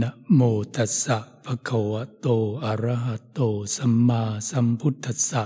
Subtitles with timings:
[0.00, 0.40] นะโม
[0.76, 2.26] ตัสสะภะคะวะโต
[2.64, 3.40] อะระหะโต
[3.76, 5.44] สัมมาสัมพุทธัสสะ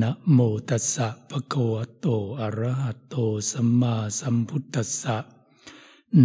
[0.00, 2.06] นะโมตัสสะภะคะวะโต
[2.40, 3.14] อะระหะโต
[3.50, 5.16] สัมมาสัมพุทธัสสะ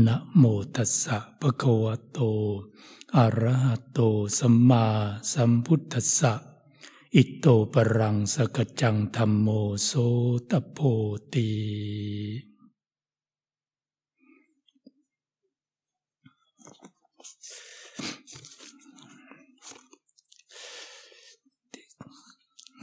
[0.06, 0.44] นะโม
[0.76, 2.20] ตัสสะภะคะวะโต
[3.18, 4.00] อะระหะโต
[4.38, 4.86] สัมมา
[5.34, 6.34] สัมพุทธัสสะ
[7.16, 9.48] อิโตปรังสกจังธรรมโม
[9.86, 9.92] โส
[10.50, 10.78] ตโพ
[11.34, 12.51] ตี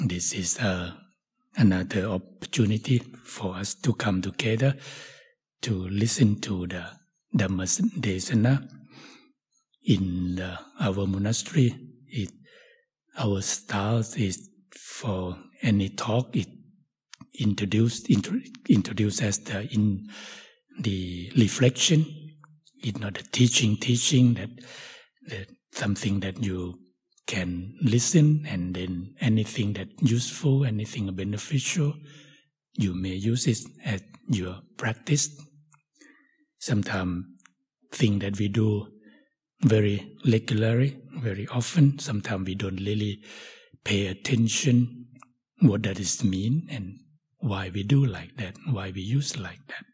[0.00, 0.92] This is uh,
[1.56, 4.76] another opportunity for us to come together
[5.62, 6.84] to listen to the
[7.36, 7.64] Dhamma
[7.98, 8.68] Desana
[9.84, 11.74] in the, our monastery.
[12.06, 12.30] It,
[13.18, 16.46] our style is for any talk, it
[17.40, 20.08] introduced intro, the in
[20.78, 22.06] the reflection,
[22.84, 24.50] it's not a teaching teaching that,
[25.26, 26.78] that something that you
[27.28, 31.94] can listen and then anything that useful, anything beneficial,
[32.74, 35.28] you may use it as your practice.
[36.58, 37.26] Sometimes
[37.92, 38.88] thing that we do
[39.60, 43.22] very regularly, very often, sometimes we don't really
[43.84, 45.06] pay attention
[45.60, 46.94] what does it mean and
[47.38, 49.84] why we do like that, why we use like that.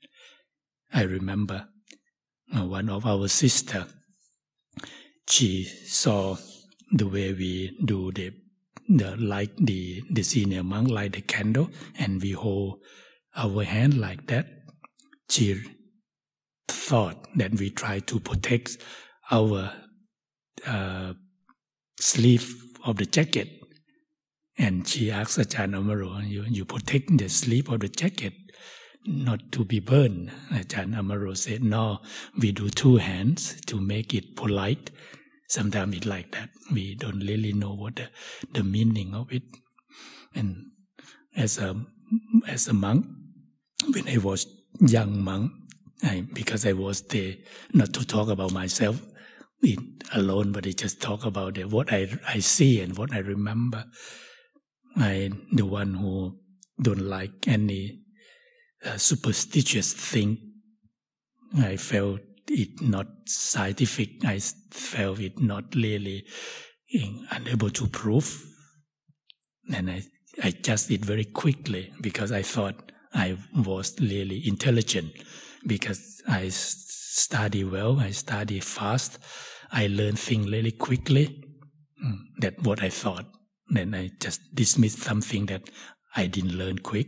[0.92, 1.66] I remember
[2.56, 3.86] uh, one of our sister,
[5.28, 6.36] she saw
[6.98, 8.32] the way we do the
[8.88, 12.80] the light the the senior monk light the candle and we hold
[13.36, 14.46] our hand like that
[15.28, 15.60] she
[16.68, 18.76] thought that we try to protect
[19.30, 19.72] our
[20.66, 21.14] uh,
[22.00, 23.48] sleeve of the jacket.
[24.56, 28.34] And she asked Ajahn Amaro you, you protect the sleeve of the jacket
[29.06, 30.30] not to be burned.
[30.50, 32.00] Ajahn Amaro said no
[32.38, 34.90] we do two hands to make it polite
[35.48, 36.50] Sometimes it's like that.
[36.72, 38.08] We don't really know what the,
[38.52, 39.42] the meaning of it.
[40.34, 40.66] And
[41.36, 41.76] as a
[42.46, 43.06] as a monk,
[43.92, 44.46] when I was
[44.80, 45.52] young monk,
[46.02, 47.34] I, because I was there
[47.72, 49.00] not to talk about myself
[50.12, 53.84] alone, but I just talk about the, what I I see and what I remember.
[54.96, 56.38] I the one who
[56.80, 58.00] don't like any
[58.84, 60.38] uh, superstitious thing.
[61.58, 64.24] I felt it not scientific.
[64.24, 64.38] I
[64.70, 66.26] felt it not really
[67.30, 68.44] unable to prove.
[69.72, 70.02] And I,
[70.42, 75.12] I just did very quickly because I thought I was really intelligent
[75.66, 79.18] because I study well, I study fast,
[79.72, 81.42] I learn things really quickly.
[82.04, 83.26] Mm, that what I thought.
[83.68, 85.70] Then I just dismissed something that
[86.14, 87.06] I didn't learn quick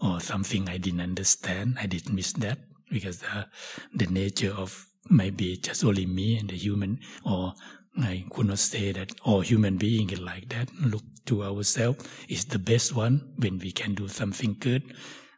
[0.00, 1.78] or something I didn't understand.
[1.80, 2.58] I dismissed that
[2.90, 3.46] because the,
[3.94, 7.54] the nature of maybe just only me and the human, or
[8.00, 10.68] I could not say that all human being is like that.
[10.80, 14.82] Look to ourselves is the best one when we can do something good.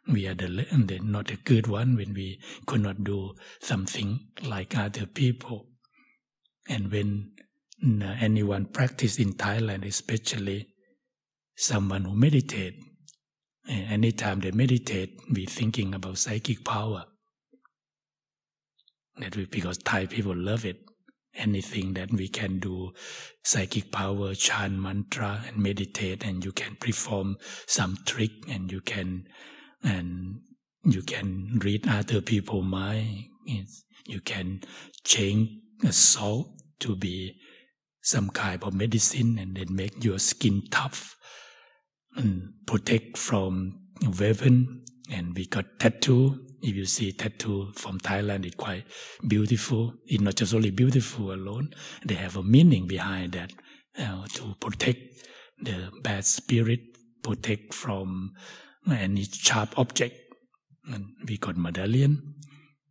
[0.07, 4.77] We are the, the not a good one when we could not do something like
[4.77, 5.67] other people.
[6.67, 7.31] And when
[7.83, 10.67] uh, anyone practice in Thailand, especially
[11.55, 12.75] someone who meditate,
[13.67, 17.05] anytime they meditate, we thinking about psychic power
[19.17, 20.77] that we, because Thai people love it.
[21.33, 22.91] Anything that we can do,
[23.41, 29.23] psychic power, chant mantra, and meditate, and you can perform some trick, and you can,
[29.81, 30.41] and
[30.83, 33.27] you can read other people's mind.
[34.05, 34.59] You can
[35.05, 35.51] change
[35.85, 36.49] a salt
[36.81, 37.37] to be
[38.01, 41.15] some kind of medicine, and then make your skin tough,
[42.17, 43.79] and protect from
[44.19, 44.83] weapon.
[45.09, 48.83] And we got tattoo if you see tattoo from Thailand, it's quite
[49.27, 49.93] beautiful.
[50.05, 51.73] It's not just only beautiful alone.
[52.05, 53.51] They have a meaning behind that
[53.97, 54.99] uh, to protect
[55.59, 56.81] the bad spirit,
[57.23, 58.33] protect from
[58.89, 60.17] any sharp object.
[60.91, 62.35] And we got medallion,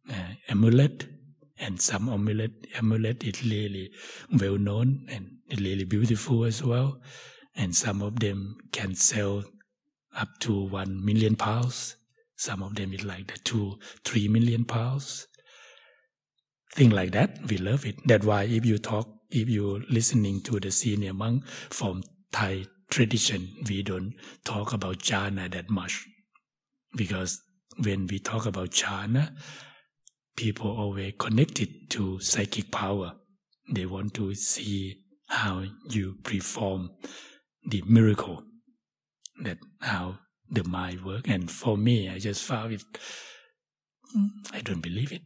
[0.08, 1.08] uh, amulet,
[1.58, 3.90] and some amulet amulet is really
[4.32, 7.00] well known and really beautiful as well.
[7.54, 9.44] And some of them can sell
[10.16, 11.96] up to one million pounds
[12.40, 15.26] some of them is like the two, three million pounds.
[16.74, 17.96] Thing like that, we love it.
[18.06, 22.02] That's why if you talk, if you're listening to the senior monk from
[22.32, 26.06] Thai tradition, we don't talk about jhana that much.
[26.96, 27.42] Because
[27.84, 29.36] when we talk about jhana,
[30.34, 33.16] people always connected to psychic power.
[33.70, 36.88] They want to see how you perform
[37.66, 38.44] the miracle.
[39.42, 40.20] That how
[40.50, 41.28] the mind work.
[41.28, 42.82] And for me, I just found it,
[44.52, 45.22] I don't believe it.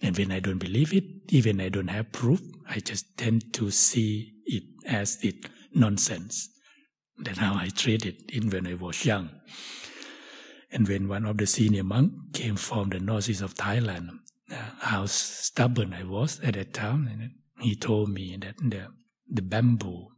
[0.00, 3.70] And when I don't believe it, even I don't have proof, I just tend to
[3.70, 6.48] see it as it nonsense.
[7.18, 9.30] That's how I treated it when I was young.
[10.72, 14.08] And when one of the senior monks came from the northeast of Thailand,
[14.50, 17.30] uh, how stubborn I was at that time, and
[17.60, 18.88] he told me that the,
[19.30, 20.08] the bamboo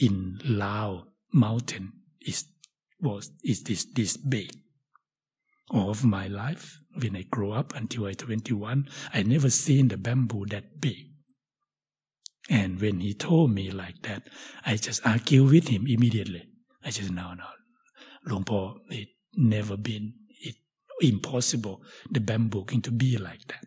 [0.00, 2.44] in Lao mountain is
[3.00, 4.50] was is this this big.
[5.70, 10.46] Of my life, when I grow up until I 21, I never seen the bamboo
[10.46, 11.08] that big.
[12.48, 14.22] And when he told me like that,
[14.64, 16.48] I just argue with him immediately.
[16.82, 20.56] I just no no, Por, it never been it
[21.02, 21.82] impossible.
[22.10, 23.66] The bamboo going to be like that.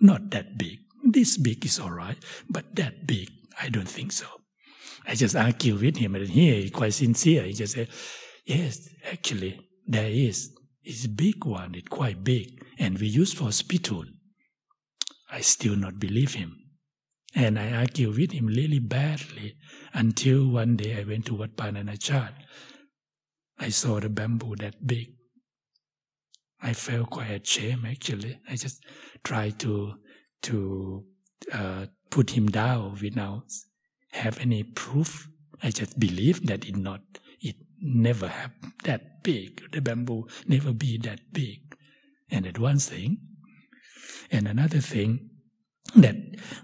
[0.00, 0.80] Not that big.
[1.04, 2.18] This big is all right,
[2.50, 3.30] but that big,
[3.60, 4.26] I don't think so.
[5.08, 7.44] I just argue with him, and he quite sincere.
[7.44, 7.88] He just said,
[8.44, 10.54] "Yes, actually, there is.
[10.82, 11.74] It's a big one.
[11.74, 14.18] It's quite big, and we use for spittoon."
[15.30, 16.58] I still not believe him,
[17.34, 19.56] and I argue with him really badly
[19.94, 22.32] until one day I went to Wat Pah Nanachat.
[23.58, 25.14] I saw the bamboo that big.
[26.60, 28.40] I felt quite ashamed actually.
[28.48, 28.84] I just
[29.24, 29.94] tried to
[30.42, 31.04] to
[31.52, 33.44] uh, put him down without
[34.12, 35.28] have any proof.
[35.62, 37.00] I just believe that it not
[37.40, 38.52] it never have
[38.84, 39.70] that big.
[39.72, 41.60] The bamboo never be that big.
[42.30, 43.18] And that one thing.
[44.30, 45.30] And another thing
[45.96, 46.16] that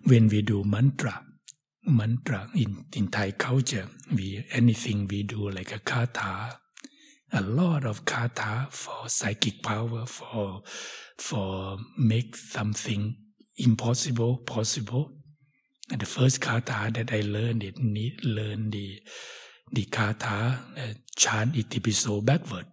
[0.04, 1.24] when we do mantra,
[1.86, 6.58] mantra in, in Thai culture, we anything we do like a kata,
[7.32, 10.62] a lot of kata for psychic power, for
[11.18, 13.16] for make something
[13.56, 15.10] impossible possible.
[15.90, 17.76] And the first kata that I learned it
[18.24, 19.00] learn the
[19.72, 22.66] the kata uh, chant itipiso backward.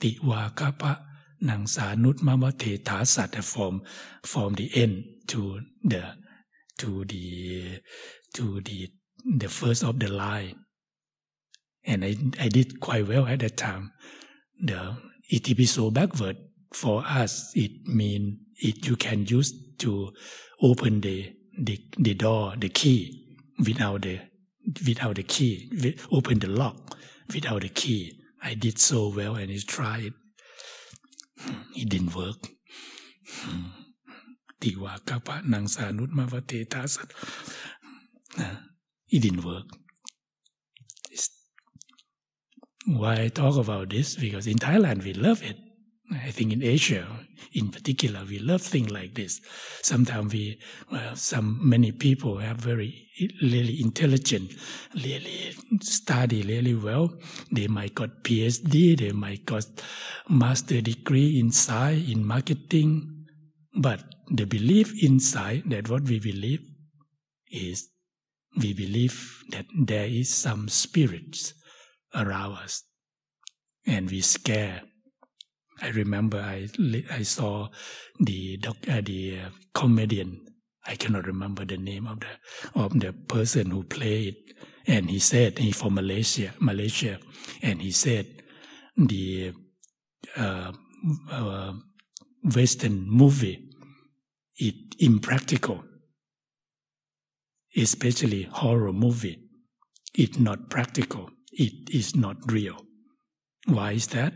[0.00, 1.02] Ti wa kapa
[1.40, 3.82] nang sa nut mama te ta sat from
[4.22, 6.14] from the end to the
[6.78, 7.82] to the
[8.34, 8.88] to the
[9.38, 10.54] the first of the line.
[11.84, 13.92] And I, I did quite well at that time.
[14.58, 14.96] The
[15.32, 16.36] itipiso backward
[16.72, 20.12] for us it mean it you can use to
[20.62, 24.19] open the the, the door, the key, without the
[24.85, 26.97] without the key, open the lock
[27.33, 28.19] without the key.
[28.43, 30.13] I did so well, and he tried.
[31.75, 32.41] It didn't work.
[34.61, 37.07] ติวากะปะนังสานุตมาวเตตาสัต
[39.15, 39.67] It didn't work.
[42.99, 44.15] Why I talk about this?
[44.23, 45.57] Because in Thailand we love it.
[46.12, 47.06] I think in Asia,
[47.52, 49.40] in particular, we love things like this.
[49.82, 50.58] Sometimes we,
[50.90, 53.08] well, some many people have very
[53.42, 54.52] really intelligent,
[54.94, 57.12] really study really well.
[57.50, 59.64] They might got PhD, they might got
[60.28, 63.26] master degree inside in marketing,
[63.74, 66.60] but the belief inside that what we believe
[67.50, 67.88] is
[68.56, 71.54] we believe that there is some spirits
[72.14, 72.84] around us,
[73.86, 74.82] and we scare
[75.82, 76.68] I remember I
[77.10, 77.68] I saw
[78.18, 80.40] the doc, uh, the uh, comedian.
[80.86, 82.32] I cannot remember the name of the
[82.74, 84.36] of the person who played,
[84.86, 87.18] and he said he from Malaysia, Malaysia,
[87.62, 88.26] and he said
[88.96, 89.52] the
[90.36, 90.72] uh,
[91.30, 91.72] uh
[92.42, 93.66] Western movie
[94.58, 95.84] it impractical,
[97.76, 99.42] especially horror movie.
[100.14, 101.30] It not practical.
[101.52, 102.86] It is not real.
[103.66, 104.32] Why is that?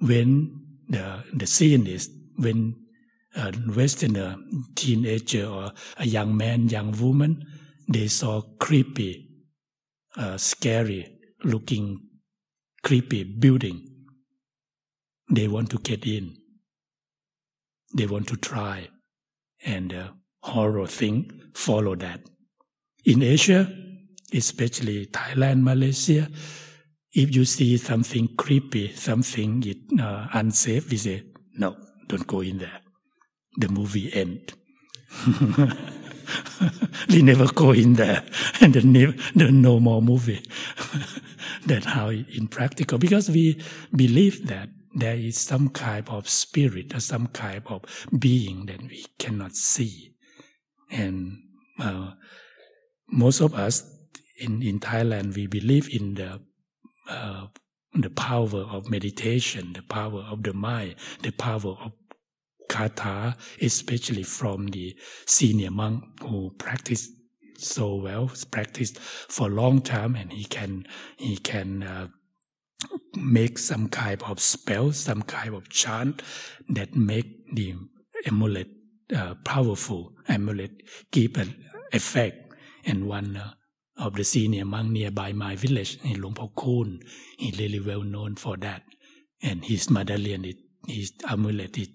[0.00, 2.76] When the, the scene is when
[3.36, 4.36] a Westerner
[4.74, 7.44] teenager or a young man, young woman,
[7.88, 9.28] they saw creepy,
[10.16, 12.00] uh, scary looking,
[12.82, 13.86] creepy building.
[15.30, 16.36] They want to get in.
[17.94, 18.88] They want to try.
[19.64, 20.10] And the
[20.42, 22.20] horror thing follow that.
[23.04, 23.72] In Asia,
[24.32, 26.28] especially Thailand, Malaysia,
[27.12, 29.64] if you see something creepy, something
[30.00, 31.22] uh, unsafe, we say,
[31.56, 31.76] no,
[32.06, 32.80] don't go in there.
[33.56, 34.52] The movie end.
[37.08, 38.24] we never go in there,
[38.60, 40.44] and then the no more movie.
[41.66, 43.60] That's how impractical because we
[43.94, 47.84] believe that there is some kind of spirit or some kind of
[48.16, 50.14] being that we cannot see,
[50.90, 51.38] and
[51.80, 52.12] uh,
[53.10, 53.82] most of us
[54.38, 56.40] in in Thailand we believe in the
[57.10, 57.46] uh,
[57.94, 61.92] the power of meditation, the power of the mind, the power of
[62.68, 67.10] kata, especially from the senior monk who practiced
[67.58, 70.86] so well, practiced for a long time, and he can
[71.18, 72.08] he can uh,
[73.14, 76.22] make some kind of spell, some kind of chant
[76.68, 77.74] that make the
[78.26, 78.68] amulet
[79.14, 80.12] uh, powerful.
[80.28, 81.54] Amulet keep an
[81.92, 82.54] effect.
[82.86, 83.52] And one uh,
[84.00, 87.00] of the senior monk nearby my village, in Luang Kun,
[87.38, 88.82] he really well known for that.
[89.42, 91.90] And his medallion, it, his amulet, it,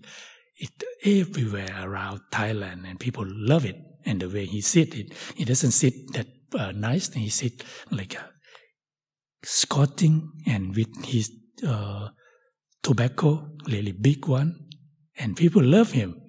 [0.58, 3.78] it everywhere around Thailand, and people love it.
[4.06, 7.12] And the way he sit, it, he doesn't sit that uh, nice.
[7.14, 8.30] He sit like a
[9.44, 11.32] squatting and with his
[11.68, 12.10] uh,
[12.84, 14.56] tobacco, really big one,
[15.18, 16.22] and people love him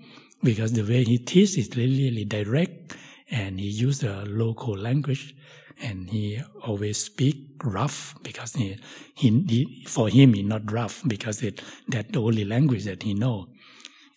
[0.42, 2.97] because the way he teaches is really, really direct,
[3.30, 5.35] and he use the local language,
[5.80, 8.78] and he always speak rough because he,
[9.14, 13.14] he, he for him he not rough because it that the only language that he
[13.14, 13.49] know,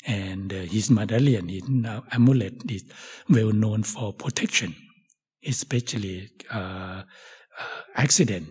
[0.05, 2.85] and uh, his medallion, his uh, amulet is
[3.29, 4.75] well known for protection,
[5.45, 7.03] especially uh,
[7.59, 8.47] uh accident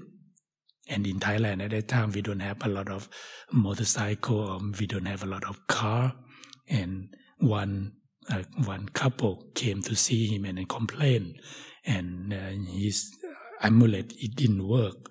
[0.89, 3.09] and in Thailand at that time, we don't have a lot of
[3.53, 6.15] motorcycle, or we don't have a lot of car.
[6.67, 7.93] And one
[8.31, 11.41] uh, one couple came to see him and complained,
[11.85, 13.11] and uh, his
[13.63, 15.11] amulet it didn't work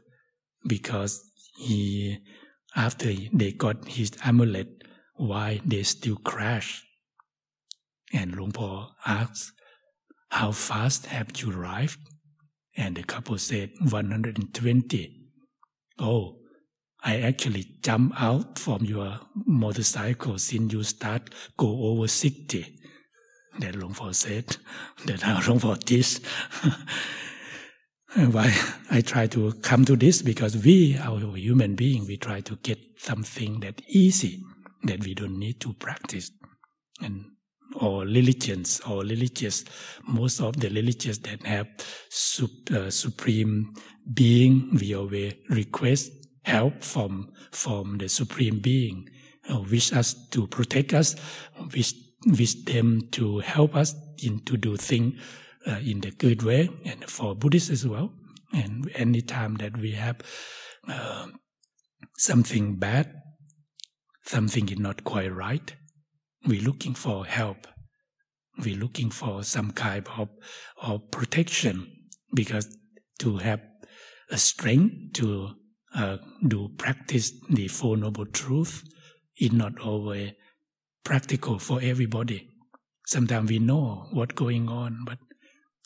[0.66, 2.20] because he
[2.76, 4.84] after they got his amulet,
[5.16, 6.84] why they still crash?
[8.14, 9.52] And Luang Por asked,
[10.30, 12.00] "How fast have you arrived?"
[12.76, 15.14] And the couple said, "120."
[16.00, 16.40] Oh,
[17.04, 22.78] I actually jump out from your motorcycle since you start go over 60.
[23.60, 24.58] That Luang Por said,
[25.06, 26.20] that how Luang Por teach.
[28.16, 28.54] Why
[28.90, 32.80] I try to come to this because we, our human being, we try to get
[32.98, 34.42] something that easy,
[34.84, 36.32] that we don't need to practice.
[37.02, 37.26] And
[37.76, 39.66] or religions or religious,
[40.08, 41.68] most of the religious that have
[42.10, 43.74] sup, uh, supreme
[44.14, 46.12] being, we always request
[46.44, 49.10] help from from the supreme being,
[49.52, 51.16] uh, wish us to protect us,
[51.74, 51.94] wish
[52.26, 55.20] wish them to help us in to do things
[55.68, 58.14] uh, in the good way, and for Buddhists as well.
[58.54, 60.22] And any time that we have
[60.88, 61.28] uh,
[62.18, 63.14] something bad,
[64.24, 65.76] something is not quite right,
[66.46, 67.68] we're looking for help.
[68.58, 70.30] We're looking for some kind of,
[70.82, 71.92] of protection
[72.34, 72.76] because
[73.20, 73.62] to have
[74.32, 75.50] a strength to
[75.96, 78.84] uh, do practice the Four Noble Truth
[79.40, 80.34] is not always
[81.08, 82.50] practical for everybody.
[83.06, 85.18] Sometimes we know what's going on, but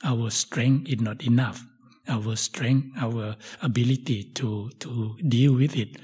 [0.03, 1.63] our strength is not enough.
[2.07, 5.97] Our strength, our ability to, to deal with it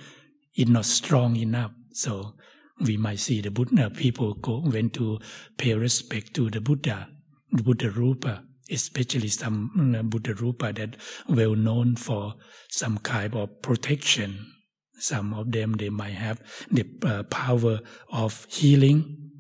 [0.55, 1.71] is not strong enough.
[1.93, 2.35] So
[2.79, 5.17] we might see the Buddha, people go, went to
[5.57, 7.09] pay respect to the Buddha,
[7.51, 10.95] the Buddha Rupa, especially some mm, Buddha Rupa that
[11.27, 12.35] well known for
[12.69, 14.53] some kind of protection.
[14.99, 17.79] Some of them, they might have the uh, power
[18.11, 19.31] of healing.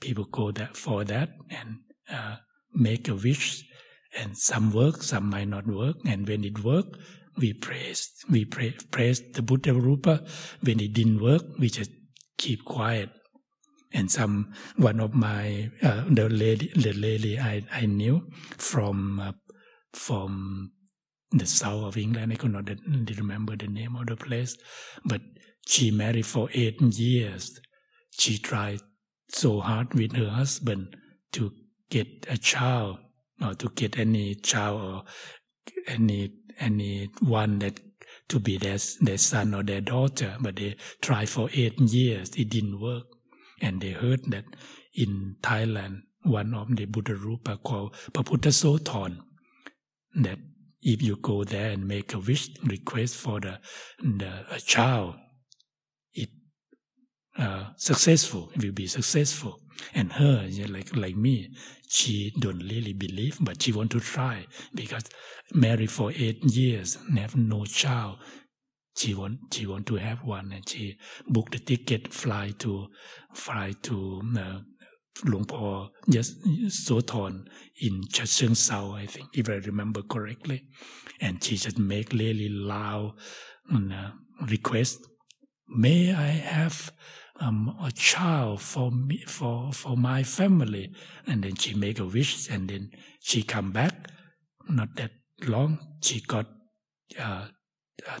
[0.00, 1.78] People go that for that and
[2.10, 2.36] uh,
[2.74, 3.64] make a wish
[4.16, 5.96] and some work, some might not work.
[6.06, 6.86] And when it work,
[7.36, 10.24] we praise, we pray, praise the Buddha Rupa.
[10.60, 11.90] When it didn't work, we just
[12.38, 13.10] keep quiet.
[13.92, 18.26] And some one of my uh, the lady the lady I, I knew
[18.58, 19.32] from uh,
[19.92, 20.72] from
[21.30, 22.32] the south of England.
[22.32, 22.68] I could not
[23.18, 24.56] remember the name of the place,
[25.04, 25.20] but
[25.66, 27.60] she married for eight years.
[28.10, 28.80] She tried
[29.28, 30.96] so hard with her husband
[31.32, 31.52] to
[31.90, 32.98] get a child
[33.42, 35.02] or to get any child or
[35.86, 37.80] any any one that
[38.28, 42.30] to be their, their son or their daughter, but they tried for eight years.
[42.36, 43.04] It didn't work.
[43.60, 44.44] And they heard that
[44.94, 49.20] in Thailand, one of the Buddha Rupa called Paputta Sothon,
[50.14, 50.38] that
[50.84, 53.58] if you go there and make a wish request for the,
[53.98, 55.16] the a child,
[56.12, 56.28] it
[57.38, 59.60] uh, successful, it will be successful.
[59.94, 61.50] And her, like like me,
[61.88, 65.04] she don't really believe, but she want to try because
[65.52, 68.18] married for eight years and have no child.
[68.96, 72.86] She want she want to have one, and she booked the ticket, fly to
[73.32, 74.58] fly to uh,
[75.24, 76.36] Luang Por, just
[76.68, 77.48] Sothon
[77.80, 80.64] in Chachoengsao, I think, if I remember correctly.
[81.20, 83.14] And she just make really loud
[84.50, 85.00] request,
[85.68, 86.92] may I have
[87.40, 90.92] um, a child for me, for for my family,
[91.26, 92.90] and then she make a wish, and then
[93.20, 94.10] she come back.
[94.68, 95.12] Not that
[95.46, 96.46] long, she got
[97.18, 97.48] uh,
[98.08, 98.20] uh,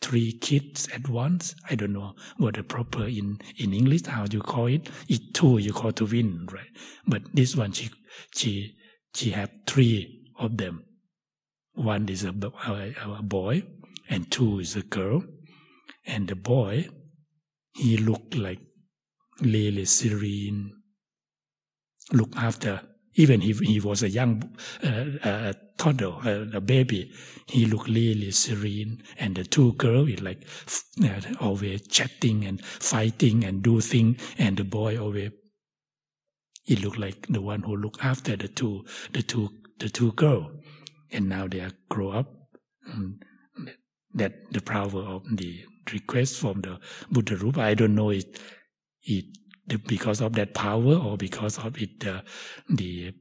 [0.00, 1.54] three kids at once.
[1.68, 4.88] I don't know what the proper in in English how you call it.
[5.08, 6.70] It two you call to win, right?
[7.06, 7.90] But this one she
[8.34, 8.76] she
[9.14, 10.84] she have three of them.
[11.74, 12.34] One is a,
[12.66, 13.62] a, a boy,
[14.08, 15.24] and two is a girl.
[16.06, 16.88] And the boy,
[17.74, 18.60] he looked like
[19.40, 20.72] really serene,
[22.12, 22.82] look after.
[23.18, 27.12] Even if he was a young uh, uh, toddler, uh, a baby,
[27.46, 29.02] he looked really serene.
[29.18, 30.46] And the two girls like
[31.02, 34.22] uh, always chatting and fighting and do things.
[34.38, 35.32] And the boy always,
[36.62, 40.52] he looked like the one who looked after the two, the two, the two girls.
[41.10, 42.32] And now they are grow up.
[42.86, 43.24] And
[44.14, 46.78] that the power of the request from the
[47.10, 47.62] Buddha Rupa.
[47.62, 48.38] I don't know it,
[49.02, 49.24] it
[49.86, 52.22] because of that power or because of it uh,
[52.68, 53.14] the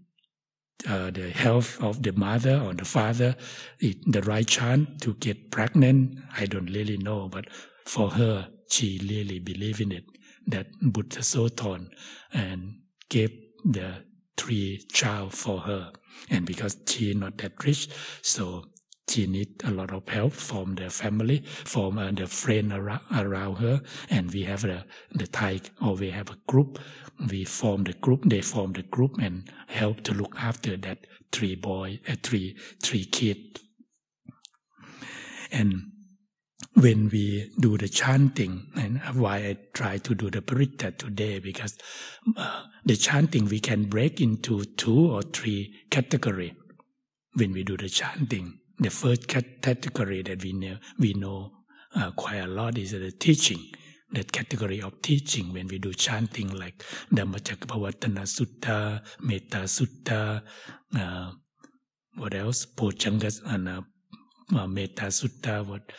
[0.87, 3.35] uh, the health of the mother or the father,
[3.79, 6.19] it, the right chance to get pregnant.
[6.37, 7.45] I don't really know, but
[7.85, 10.03] for her, she really believed in it
[10.45, 11.89] that Buddha Soton
[12.31, 12.75] and
[13.09, 13.31] gave
[13.65, 14.03] the
[14.37, 15.91] three child for her,
[16.29, 17.89] and because she not that rich,
[18.21, 18.65] so
[19.09, 23.55] she need a lot of help from the family, from uh, the friend around, around
[23.55, 26.79] her, and we have the the Thai or we have a group.
[27.29, 28.23] We form the group.
[28.25, 33.05] They form the group and help to look after that three boy, uh, three three
[33.05, 33.61] kid.
[35.51, 35.91] And
[36.73, 41.77] when we do the chanting, and why I try to do the paritta today, because
[42.35, 46.55] uh, the chanting we can break into two or three category
[47.33, 51.51] when we do the chanting the first category that we know, we know
[51.95, 53.59] uh, quite a lot is the teaching.
[54.11, 56.81] That category of teaching when we do chanting like
[57.13, 60.41] Dhammacakkappavattana Sutta, Metta Sutta,
[60.97, 61.31] uh,
[62.15, 62.65] what else?
[62.65, 63.81] Pocanga and uh,
[64.55, 65.91] uh, Metta Sutta, what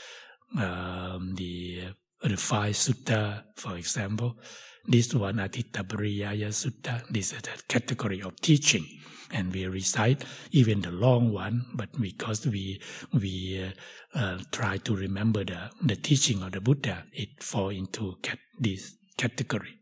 [0.59, 1.89] um, the
[2.25, 4.39] uh, the five Sutta, for example.
[4.87, 8.87] This one, Atitta Sutta, this is the category of teaching
[9.31, 12.81] and we recite even the long one, but because we
[13.13, 13.73] we
[14.15, 18.39] uh, uh, try to remember the the teaching of the Buddha, it fall into cat,
[18.59, 19.75] this category.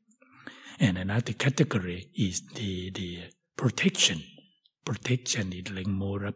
[0.78, 3.24] And another category is the the
[3.56, 4.22] protection.
[4.84, 6.32] Protection is like mora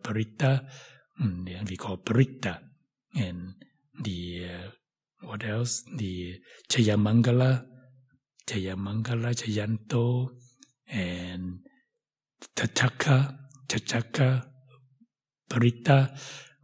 [1.20, 2.58] and mm, we call paritta,
[3.14, 3.54] and
[4.00, 4.70] the uh,
[5.22, 5.84] what else?
[5.94, 7.64] The Chayamangala,
[8.46, 10.30] Chayamangala, Chayanto,
[10.88, 11.60] and
[12.56, 13.36] Tataka,
[13.68, 14.44] Tataka,
[15.48, 16.16] Paritta,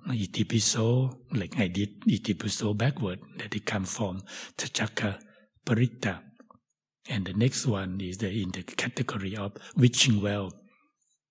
[0.09, 4.23] Itipiso, like I did Itipiso backward, that it come from
[4.57, 5.19] Tataka,
[5.65, 6.21] Paritta.
[7.09, 10.53] And the next one is the, in the category of wishing well.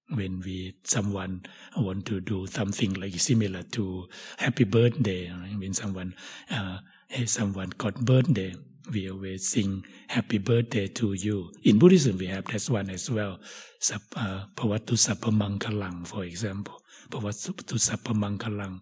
[0.10, 6.13] When we someone want to do something like similar to happy birthday, when someone
[6.51, 6.77] uh,
[7.25, 8.53] someone got birthday,
[8.91, 11.52] we always sing happy birthday to you.
[11.63, 13.39] In Buddhism, we have that one as well.
[13.82, 16.82] Pavatu Sappamangalang, for example.
[17.10, 18.82] Pavatu Sappamangalang.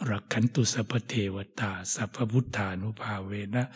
[0.00, 3.70] Rakkantu Sappatevata, Sappabuddhanupavena,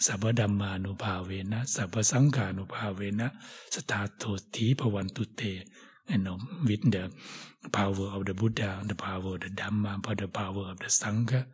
[0.00, 3.32] Sabadhamma Nupavena, Sabbasanghanupavena,
[3.70, 5.64] Satato Ti Pavantu Te.
[6.06, 6.28] And
[6.64, 7.10] with the
[7.72, 11.46] power of the Buddha, the power of the Dhamma, but the power of the Sangha,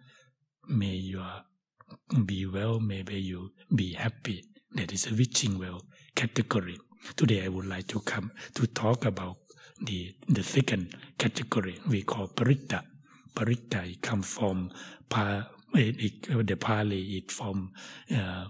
[0.68, 1.44] may your
[2.24, 4.44] be well, maybe you be happy.
[4.74, 5.82] That is a wishing well
[6.14, 6.78] category.
[7.16, 9.36] Today I would like to come to talk about
[9.82, 12.82] the the second category we call paritta.
[13.34, 14.70] Paritta it come from
[15.08, 15.96] pa, it,
[16.28, 17.72] it, the Pali it from
[18.14, 18.46] uh,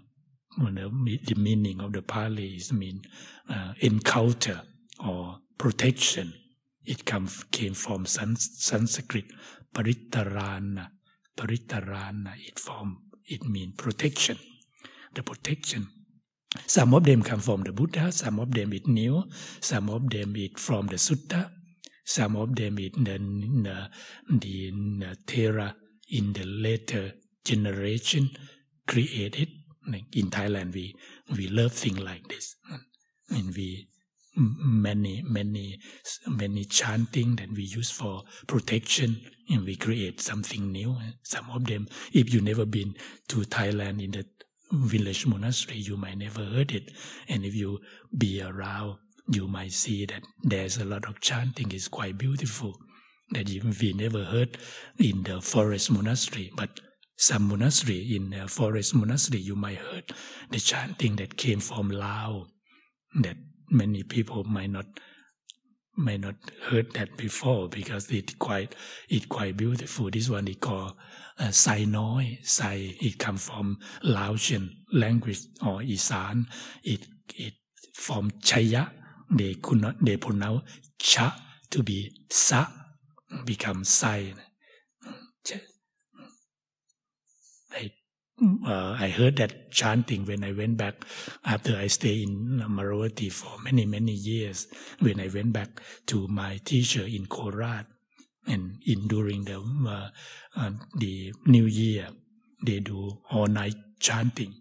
[0.59, 3.03] the meaning of the Pali is mean
[3.49, 4.63] uh, encounter
[5.07, 6.33] or protection.
[6.85, 9.27] It come, came from Sanskrit
[9.75, 10.89] parittarana.
[11.37, 14.39] Parittarana it from it means protection.
[15.15, 15.87] The protection.
[16.67, 19.25] Some of them come from the Buddha, some of them it new,
[19.61, 21.51] some of them it from the Sutta,
[22.05, 23.91] some of them it the, the,
[24.29, 25.75] the, the Thera
[26.11, 27.13] in the later
[27.45, 28.31] generation
[28.87, 29.49] created.
[30.13, 30.95] In Thailand, we
[31.37, 32.55] we love things like this,
[33.31, 33.89] and we
[34.41, 35.79] many many
[36.27, 39.21] many chanting that we use for protection.
[39.49, 41.89] And we create something new eh, some of them.
[42.13, 42.95] If you never been
[43.29, 44.27] to thailand in the
[44.73, 46.91] village monastery you might never heard it.
[47.29, 47.81] And if you
[48.17, 48.99] be around
[49.29, 51.73] you might see that there's a lot of chanting.
[51.73, 52.79] Is quite beautiful
[53.33, 54.59] that we never heard
[54.99, 56.51] in the forest monastery.
[56.55, 56.81] But
[57.17, 60.13] some monastery in the forest monastery you might heard
[60.51, 62.47] the chanting that came from lao
[63.21, 63.37] that
[63.71, 64.87] many people might not
[65.97, 66.37] may not
[66.69, 68.75] heard that before because it quite
[69.09, 70.11] it quite beautiful.
[70.11, 70.95] This one is called
[71.39, 72.39] uh, Sai Noi.
[72.43, 76.47] Sai it come from Laotian language or Isan.
[76.83, 77.55] It it
[77.95, 78.91] from Chaya.
[79.31, 80.63] They could not they pronounce
[80.99, 81.37] cha
[81.71, 82.67] to be sa
[83.45, 84.35] become sai.
[88.43, 91.05] Uh, I heard that chanting when I went back
[91.45, 94.67] after I stayed in Amaravati for many, many years.
[95.01, 97.87] When I went back to my teacher in Korat
[98.47, 100.09] and in during the, uh,
[100.57, 102.09] uh, the New Year,
[102.65, 104.55] they do all night chanting.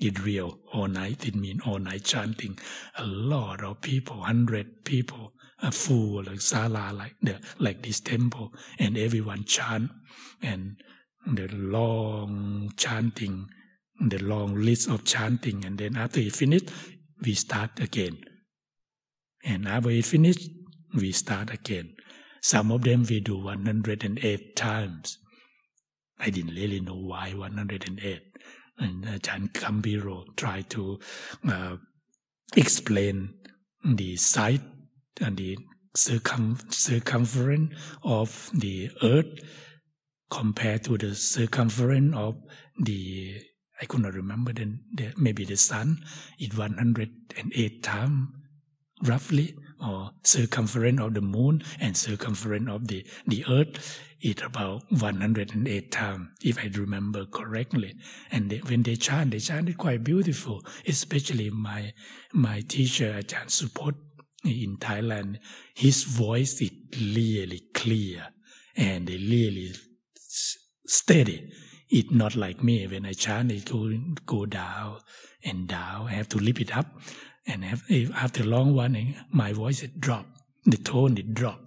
[0.00, 2.58] It real, all night, it means all night chanting.
[2.96, 8.54] A lot of people, hundred people, a full like sala like the like this temple,
[8.78, 9.90] and everyone chant
[10.40, 10.76] and
[11.26, 13.48] the long chanting,
[14.00, 16.70] the long list of chanting, and then after it finished,
[17.22, 18.18] we start again.
[19.44, 20.48] And after it finished,
[20.94, 21.94] we start again.
[22.42, 25.18] Some of them we do 108 times.
[26.18, 28.22] I didn't really know why 108.
[28.78, 30.98] And Ajahn Gambhiro tried to
[31.46, 31.76] uh,
[32.56, 33.34] explain
[33.84, 34.62] the site
[35.20, 35.58] and the
[35.94, 39.40] circum circumference of the earth
[40.30, 42.36] compared to the circumference of
[42.78, 43.42] the
[43.82, 46.04] I could not remember the, the maybe the sun
[46.38, 48.28] is 108 times
[49.02, 55.90] roughly or circumference of the moon and circumference of the, the earth is about 108
[55.90, 57.94] times, if I remember correctly.
[58.30, 61.94] And they, when they chant, they chant it quite beautiful, especially my,
[62.34, 63.94] my teacher, Ajahn Supot
[64.44, 65.38] in Thailand.
[65.74, 68.28] His voice is really clear
[68.76, 69.72] and really
[70.90, 71.52] steady.
[71.88, 72.86] It's not like me.
[72.86, 73.90] When I chant, it go,
[74.26, 74.98] go down
[75.44, 76.08] and down.
[76.08, 76.86] I have to lift it up.
[77.46, 77.64] And
[78.14, 80.26] after a long one, eh, my voice it drop.
[80.64, 81.60] The tone it drop.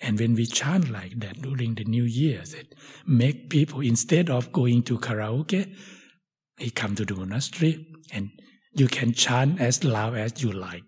[0.00, 2.74] And when we chant like that during the New Year's, it
[3.06, 5.76] make people instead of going to karaoke,
[6.58, 8.30] he come to the monastery and
[8.72, 10.82] you can chant as loud as you like.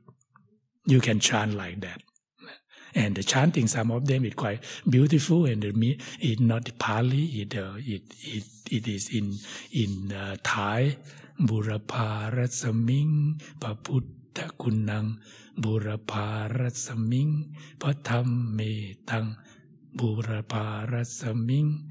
[0.87, 2.03] You can chant like that.
[2.95, 4.25] And the chanting, some of them.
[4.25, 9.35] Is quite beautiful, and the it not Pali, it, uh, it, it, it is in
[9.73, 10.97] in uh, Thai.
[11.41, 15.19] Burapa Ratsaming Paputa Kunang.
[15.59, 19.37] Burapa Ratsaming Patam Me Tang
[19.97, 21.91] Burapa Ratsaming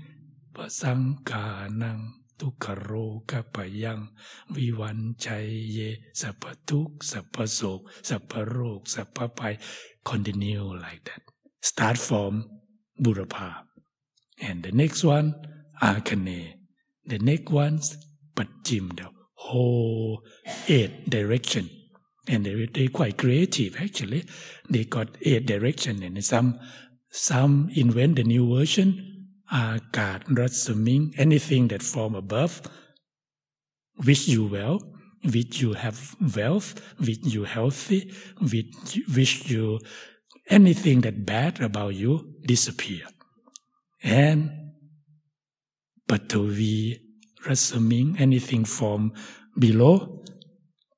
[0.53, 2.22] Pasangkanang.
[2.22, 2.91] ทุก ทุกขโร
[3.31, 3.99] กปยัง
[4.55, 5.79] วิวันชัยเย
[6.21, 9.55] สัพทุกสัพโศก สัพโรค สัพภัย
[10.09, 11.21] continue like that
[11.69, 12.33] start from
[13.03, 13.49] Burapa
[14.47, 15.27] and the next one
[15.81, 16.39] Akane
[17.11, 17.87] the next one's
[18.35, 19.07] Pachim the
[19.45, 20.21] whole
[20.67, 21.69] eight direction
[22.27, 24.23] and they they quite creative actually
[24.69, 26.59] they got eight direction and some
[27.11, 29.12] some invent the new version
[29.51, 32.61] Agad Rasuming, anything that form above,
[34.05, 34.81] wish you well,
[35.23, 39.79] wish you have wealth, wish you healthy, wish, wish you
[40.49, 43.05] anything that bad about you disappear.
[44.03, 44.51] And
[46.07, 46.99] Patavi
[47.45, 49.13] Rasuming, anything from
[49.57, 50.23] below,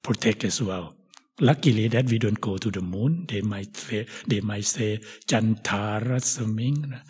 [0.03, 0.94] protect as well.
[1.39, 3.25] Luckily that we don't go to the moon.
[3.27, 7.01] They might say, they might say Jantara Saming.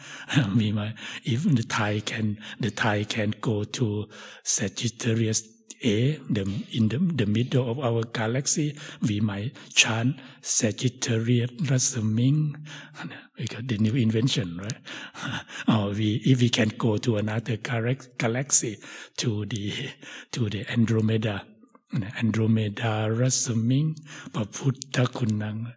[0.56, 4.10] we might, even the Thai can, the Thai can go to
[4.44, 5.48] Sagittarius
[5.84, 12.56] A, the, in the, the middle of our galaxy, we might chant Sagittarius Rasaming.
[13.38, 15.44] We got the new invention, right?
[15.68, 18.78] or we, if we can go to another galaxy,
[19.18, 19.90] to the,
[20.32, 21.46] to the Andromeda,
[21.94, 23.96] Andromeda Rasming
[24.32, 25.74] Paputa Kunang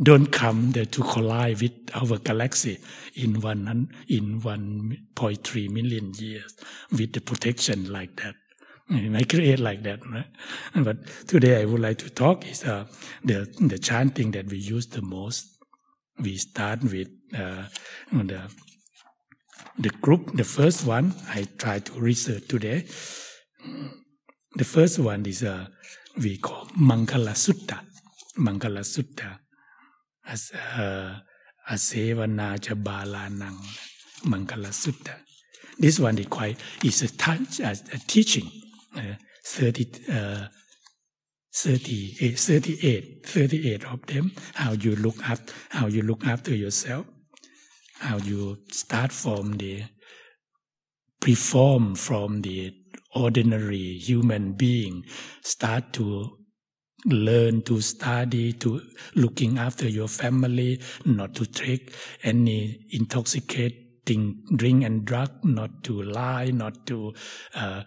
[0.00, 2.78] don't come there to collide with our galaxy
[3.16, 6.54] in one in 1.3 million years
[6.92, 8.34] with the protection like that.
[8.90, 10.26] I create like that, right?
[10.74, 12.86] But today I would like to talk is uh,
[13.24, 15.58] the the chanting that we use the most.
[16.20, 17.64] We start with uh,
[18.12, 18.50] the
[19.78, 20.36] the group.
[20.36, 22.86] The first one I try to research today
[24.54, 25.66] the first one is uh,
[26.16, 27.80] we call Mangala Sutta.
[28.38, 29.38] Mangala Sutta.
[30.26, 31.18] As uh,
[31.70, 33.58] Asevana Jabalanang.
[34.24, 35.14] Mangala Sutta.
[35.78, 38.50] This one is quite is a, touch, a, a teaching.
[38.96, 40.46] Uh, 30, uh,
[41.54, 44.32] 38, 38, 38 of them.
[44.54, 47.06] How you look after, how you look after yourself.
[48.00, 49.84] How you start from the
[51.20, 52.72] perform from the
[53.14, 55.04] ordinary human being
[55.42, 56.38] start to
[57.06, 58.80] learn to study to
[59.14, 66.50] looking after your family not to take any intoxicating drink and drug not to lie
[66.50, 67.14] not to
[67.54, 67.82] uh,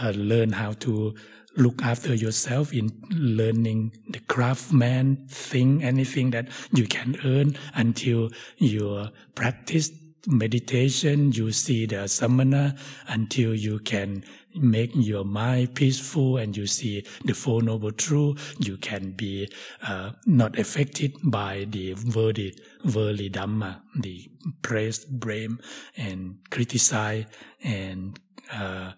[0.00, 1.14] uh, learn how to
[1.56, 9.08] look after yourself in learning the craftsman thing anything that you can earn until you
[9.34, 9.90] practice
[10.26, 12.74] meditation, you see the samana
[13.08, 18.76] until you can make your mind peaceful and you see the Four Noble Truth, you
[18.76, 19.50] can be
[19.82, 22.56] uh, not affected by the worldly,
[22.94, 24.30] worldly Dhamma, the
[24.62, 25.58] praise, blame,
[25.96, 27.26] and criticize,
[27.62, 28.18] and
[28.52, 28.92] uh,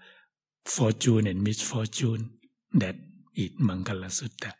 [0.65, 2.31] fortune and misfortune.
[2.73, 2.97] That
[3.35, 4.53] is Mangala Sutta.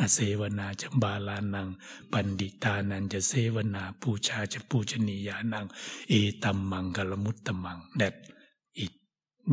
[0.00, 1.68] อเสวนาจะบาลานัง
[2.12, 5.66] ปันดิตานันจะเสวนาปูชาจะปูชนียานัง
[6.08, 8.14] เอตัมมังกลมุตตมัง that
[8.84, 8.92] it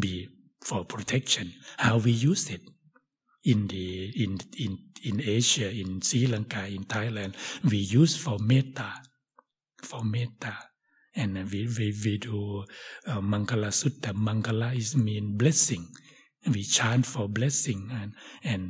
[0.02, 0.14] be
[0.68, 1.48] for protection
[1.84, 2.64] how we use it
[3.52, 3.86] in the
[4.24, 4.32] in
[4.64, 4.72] in
[5.08, 7.34] in Asia in Sri Lanka in Thailand
[7.70, 8.90] we use for metta
[9.90, 10.56] for metta
[11.16, 12.64] and we we, we do
[13.08, 15.86] uh, Mangala Sutta Mangala is mean blessing
[16.54, 18.64] we chant for blessing and and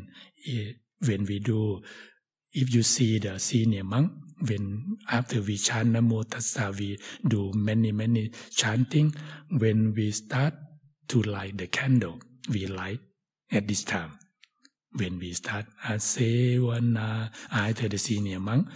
[0.50, 0.72] uh,
[1.06, 1.82] when we do,
[2.52, 4.12] if you see the senior monk,
[4.48, 9.14] when after we chant Namo Tassa, we do many, many chanting.
[9.50, 10.54] When we start
[11.10, 13.00] to light the candle, we light
[13.52, 14.18] at this time.
[14.96, 18.68] When we start Asevana, either the senior monk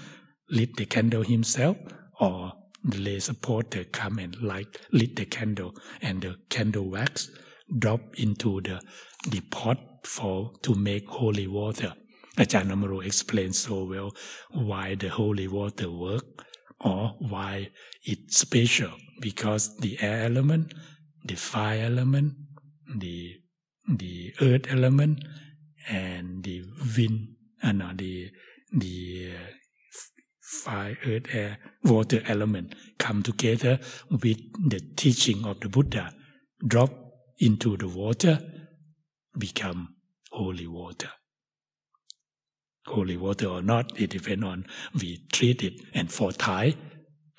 [0.49, 1.77] lit the candle himself
[2.19, 7.29] or the lay supporter come and light lit the candle and the candle wax
[7.77, 8.81] drop into the,
[9.29, 11.93] the pot for to make holy water
[12.37, 14.15] Ajahn Amaro explains so well
[14.51, 16.45] why the holy water work
[16.79, 17.69] or why
[18.03, 20.73] it's special because the air element,
[21.25, 22.35] the fire element,
[22.95, 23.37] the
[23.89, 25.23] the earth element,
[25.89, 26.63] and the
[26.95, 27.29] wind,
[27.63, 28.29] and uh, the
[28.71, 29.51] the uh,
[30.41, 33.79] fire, earth, air, water element come together
[34.11, 34.37] with
[34.69, 36.13] the teaching of the Buddha,
[36.67, 36.91] drop
[37.39, 38.39] into the water,
[39.39, 39.95] become
[40.31, 41.09] holy water
[42.87, 44.65] holy water or not, it depends on
[44.99, 45.81] we treat it.
[45.93, 46.75] And for Thai,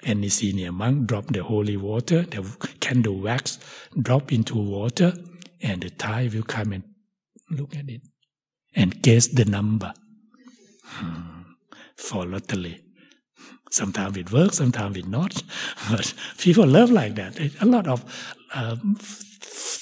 [0.05, 2.43] any senior monk drop the holy water, the
[2.81, 3.59] candle wax
[4.01, 5.13] drop into water,
[5.61, 6.85] and the Thai will come and
[7.51, 8.03] look at it
[8.75, 9.93] and guess the number
[10.85, 11.43] hmm.
[11.97, 12.81] for lottery.
[13.71, 15.43] Sometimes it works, sometimes it not.
[15.91, 17.39] But people love like that.
[17.61, 18.05] A lot of
[18.55, 18.77] uh,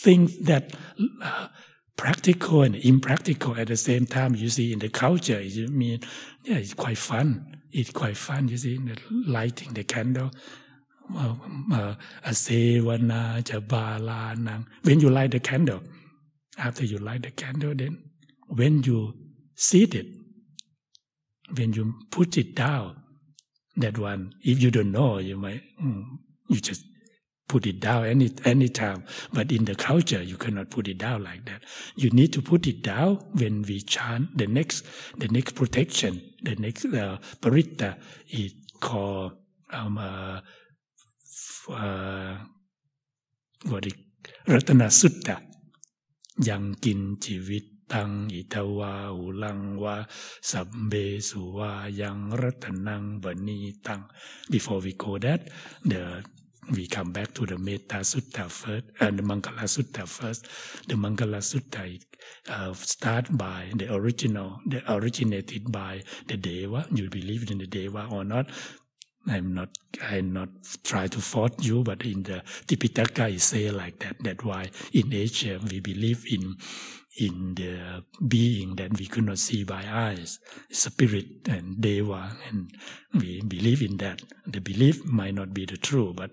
[0.07, 0.75] things that
[1.23, 1.49] uh,
[1.97, 4.35] practical and impractical at the same time.
[4.35, 6.01] You see, in the culture, it mean,
[6.45, 7.57] yeah, it's quite fun.
[7.73, 8.49] It's quite fun.
[8.49, 10.31] You see, the lighting the candle.
[12.25, 14.67] Asevana jabalanang.
[14.83, 15.83] When you light the candle,
[16.59, 18.03] after you light the candle, then
[18.49, 19.15] when you
[19.55, 20.07] seat it,
[21.55, 22.97] when you put it down,
[23.77, 26.05] that one, if you don't know, you might, mm,
[26.49, 26.85] you just
[27.49, 29.05] put it down any any time.
[29.33, 31.63] But in the culture, you cannot put it down like that.
[31.97, 34.85] You need to put it down when we chant the next
[35.19, 37.97] the next protection, the next uh, paritta
[38.31, 39.33] is called
[39.73, 40.41] um, uh,
[41.71, 42.37] uh,
[43.65, 43.95] what it
[44.47, 45.37] Ratana Sutta
[46.49, 49.97] ยังกินชีวิตตังอิทวาอุลังวา
[50.51, 50.93] สัมเบ
[51.29, 54.01] สุวายังรัตนังบณีตัง
[54.53, 55.41] before we go that
[55.91, 56.03] the
[56.71, 60.47] we come back to the Metta Sutta first, and the Mangala Sutta first.
[60.89, 62.01] The Mangala Sutta
[62.49, 66.87] uh, start by the original, the originated by the Deva.
[66.91, 68.51] You believe in the Deva or not?
[69.29, 69.71] I'm not,
[70.03, 70.49] I'm not
[70.85, 74.17] try to force you, but in the Tipitaka it say like that.
[74.21, 76.57] That's why in Asia we believe in
[77.19, 80.39] in the being that we could not see by eyes,
[80.71, 82.71] spirit and deva, and
[83.15, 84.21] we believe in that.
[84.47, 86.31] The belief might not be the true, but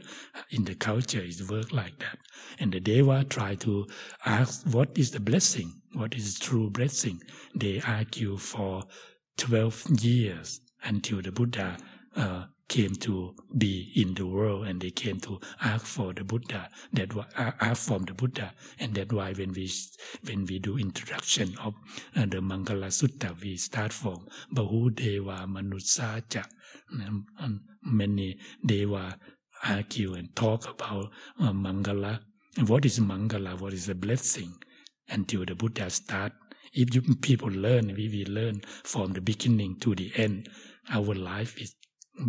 [0.52, 2.18] in the culture it works like that.
[2.60, 3.88] And the deva try to
[4.26, 7.22] ask what is the blessing, what is true blessing.
[7.56, 8.84] They argue for
[9.38, 11.78] twelve years until the Buddha
[12.16, 16.70] uh, came to be in the world and they came to ask for the Buddha.
[16.94, 18.52] That ask from the Buddha.
[18.80, 19.72] And that's why when we
[20.26, 21.76] when we do introduction of
[22.16, 26.46] uh, the Mangala Sutta we start from Bahu Deva Manusaja.
[26.90, 29.20] And many Deva
[29.64, 32.22] argue and talk about uh, Mangala.
[32.58, 33.60] And what is Mangala?
[33.60, 34.52] What is the blessing?
[35.10, 36.34] Until the Buddha start.
[36.74, 40.50] If you people learn we will learn from the beginning to the end.
[40.90, 41.76] Our life is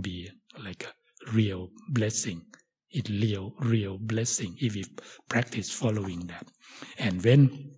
[0.00, 0.30] be
[0.62, 2.42] like a real blessing.
[2.90, 4.84] It real, real blessing if we
[5.28, 6.46] practice following that.
[6.98, 7.72] And when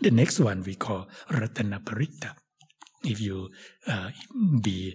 [0.00, 2.34] the next one we call Ratanaparita,
[3.04, 3.50] If you
[3.88, 4.10] uh,
[4.62, 4.94] be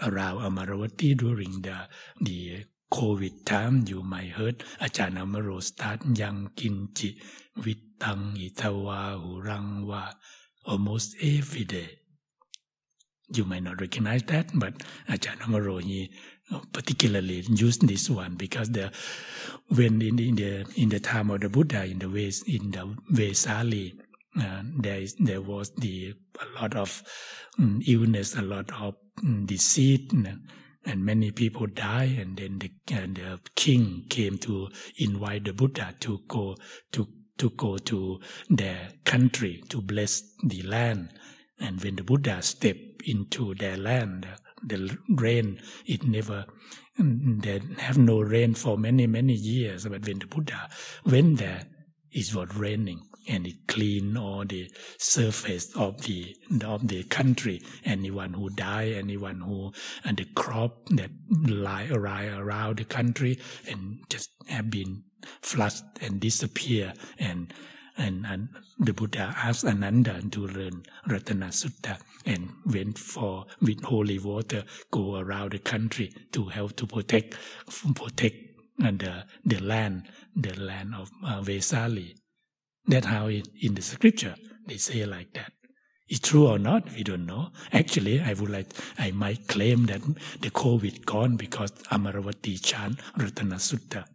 [0.00, 1.84] around Amaravati during the
[2.24, 7.20] the COVID time, you might heard Ajahn Amaro start Yang Kinchi
[7.60, 10.08] Vitang Itawa Urangwa
[10.64, 12.00] almost every day.
[13.30, 14.74] You might not recognize that, but
[15.08, 16.10] Ajahn Amaro, he
[16.72, 18.90] particularly used this one because the
[19.68, 22.96] when in, in the in the time of the Buddha in the ways in the
[23.12, 23.92] Vesali,
[24.40, 27.02] uh, there is there was the a lot of
[27.58, 30.10] um, illness, a lot of um, disease,
[30.84, 32.16] and many people die.
[32.18, 36.56] And then the, and the king came to invite the Buddha to go
[36.92, 41.10] to to go to their country to bless the land.
[41.60, 44.26] And when the Buddha stepped into their land,
[44.62, 46.46] the rain it never
[46.98, 49.86] mm, mm, they have no rain for many many years.
[49.86, 50.68] But when the Buddha
[51.04, 51.66] went there,
[52.10, 57.62] it was raining and it cleaned all the surface of the of the country.
[57.84, 59.72] Anyone who die, anyone who
[60.04, 65.04] and the crop that lie around the country and just have been
[65.42, 67.52] flushed and disappear and
[67.98, 74.18] and, and the Buddha asked Ananda to learn Ratana Sutta and went for with holy
[74.18, 77.36] water go around the country to help to protect
[77.94, 78.36] protect
[78.78, 82.14] the the land the land of uh, Vesali.
[82.86, 85.52] That's how it, in the scripture they say like that.
[86.08, 87.50] It's true or not, we don't know.
[87.70, 90.00] Actually, I would like, I might claim that
[90.40, 94.06] the COVID gone because Amaravati chant Ratana Sutta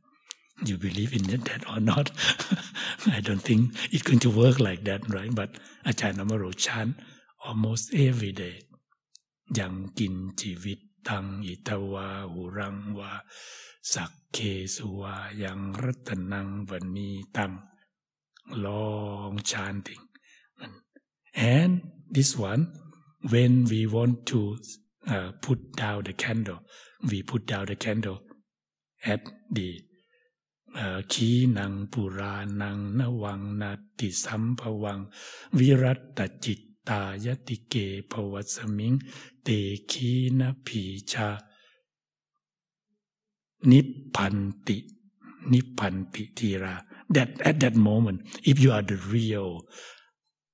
[0.67, 2.11] you believe in that or not.
[3.07, 5.33] I don't think it's going to work like that, right?
[5.33, 5.51] But
[5.85, 6.95] Ajahn Amaro chant
[7.45, 8.61] almost every day.
[9.53, 13.19] Yang kin chivit tang itawa hurang wa
[13.83, 17.61] sakke suwa yang ratanang vani tang.
[18.49, 19.99] Long chanting.
[21.35, 22.73] And this one,
[23.29, 24.57] when we want to
[25.07, 26.59] uh, put down the candle,
[27.01, 28.21] we put down the candle
[29.05, 29.21] at
[29.51, 29.81] the
[31.11, 34.99] ขีนังปุรานังนวังนาติสัมภวัง
[35.57, 36.59] วิรัตตจิต
[36.89, 37.75] ตายติเก
[38.11, 38.93] ภวสมิง
[39.43, 39.47] เต
[39.91, 41.29] ขีนผีชา
[43.71, 43.79] นิ
[44.15, 44.35] พัน
[44.67, 44.77] ติ
[45.51, 46.75] นิพันติทีรา
[47.15, 49.49] that at that moment if you are the real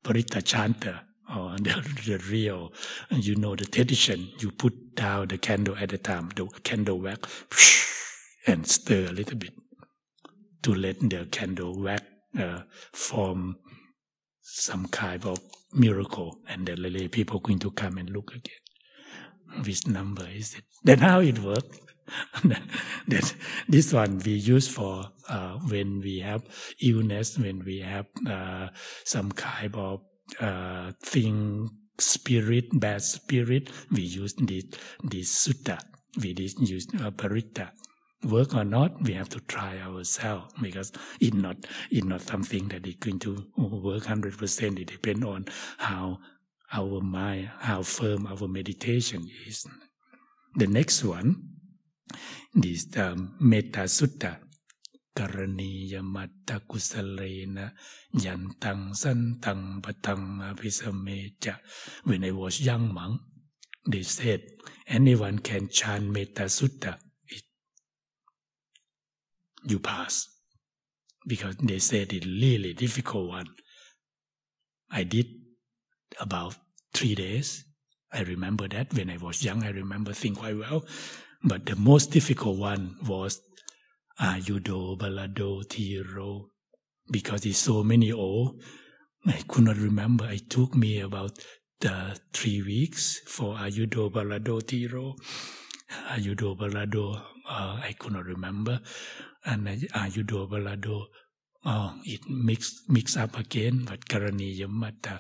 [0.04, 0.94] ปริตชานเตอ
[1.36, 1.74] or the,
[2.06, 2.74] the real,
[3.12, 7.22] you know, the tradition, you put down the candle at the time, the candle wax,
[8.48, 9.54] and stir a little bit.
[10.63, 12.04] To let the candle wax
[12.38, 12.62] uh,
[12.93, 13.58] form
[14.41, 15.39] some kind of
[15.74, 19.63] miracle, and then the people going to come and look again.
[19.63, 20.63] Which number is it?
[20.84, 21.78] That's how it works.
[23.08, 23.36] that
[23.67, 26.43] this one we use for uh, when we have
[26.82, 28.69] illness, when we have uh,
[29.06, 30.02] some kind of
[30.39, 31.69] uh, thing,
[32.00, 34.63] spirit, bad spirit, we use this,
[35.04, 35.80] this sutta,
[36.19, 37.69] we use uh, paritta
[38.25, 41.57] Work or not, we have to try ourselves because it's not
[41.90, 44.79] it's not something that is going to work hundred percent.
[44.79, 46.21] It depends on how
[46.73, 49.67] our mind, how firm our meditation is.
[50.55, 51.55] The next one
[52.55, 54.33] this um, Metta Sutta
[55.21, 57.21] กรณียมัตตกุสเล
[57.57, 57.67] นะ
[58.25, 61.07] ยันตังสันตังปตังอภิสเม
[61.45, 61.55] จะ
[62.07, 63.14] When I was young monk
[63.90, 64.40] they said
[64.97, 67.01] anyone can chant Metta Sutta it,
[69.70, 70.28] you pass
[71.28, 73.48] because they said it really difficult one
[74.92, 75.28] I did
[76.20, 76.56] about
[76.94, 77.66] three days
[78.12, 80.86] I remember that when I was young I remember thing quite well
[81.44, 83.42] but the most difficult one was
[84.20, 86.50] Ayudo Balado Tiro
[87.10, 88.56] because it's so many O.
[89.26, 90.30] I could not remember.
[90.30, 91.40] It took me about
[91.88, 95.16] uh, three weeks for Ayudo Balado Tiro.
[96.10, 98.82] Ayudo Balado, uh, I could not remember.
[99.45, 101.06] And Ayudo Balado,
[101.65, 103.86] oh, it mix mix up again.
[103.86, 105.19] But Karani Yamata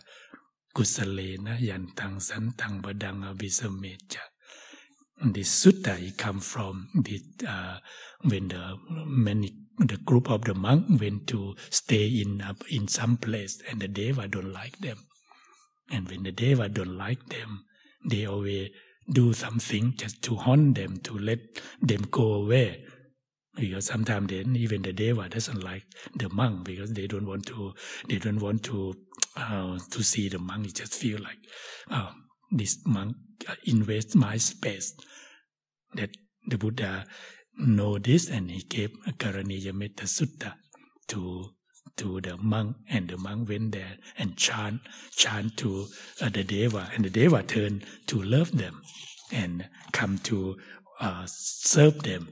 [0.75, 4.19] Kusalena Yantang Santang Badang Abisameja
[5.21, 7.77] the sutta it come from the uh,
[8.23, 13.17] when the many the group of the monk went to stay in uh, in some
[13.17, 14.97] place and the deva don't like them
[15.91, 17.65] and when the deva don't like them
[18.09, 18.69] they always
[19.11, 21.39] do something just to haunt them to let
[21.81, 22.81] them go away
[23.59, 25.83] because sometimes then even the deva doesn't like
[26.15, 27.73] the monk because they don't want to
[28.07, 28.95] they don't want to
[29.35, 30.65] uh, to see the monk.
[30.65, 31.39] They just feel like
[31.91, 32.11] oh,
[32.51, 33.15] this monk
[33.47, 34.93] uh, invest my space
[35.93, 36.09] that
[36.47, 37.05] the Buddha
[37.57, 40.53] know this and he gave a Karaniya Metta Sutta
[41.07, 41.49] to
[41.97, 44.79] to the monk and the monk went there and chant
[45.15, 45.87] chant to
[46.21, 48.81] uh, the deva and the deva turned to love them
[49.31, 50.55] and come to
[51.01, 52.29] uh, serve them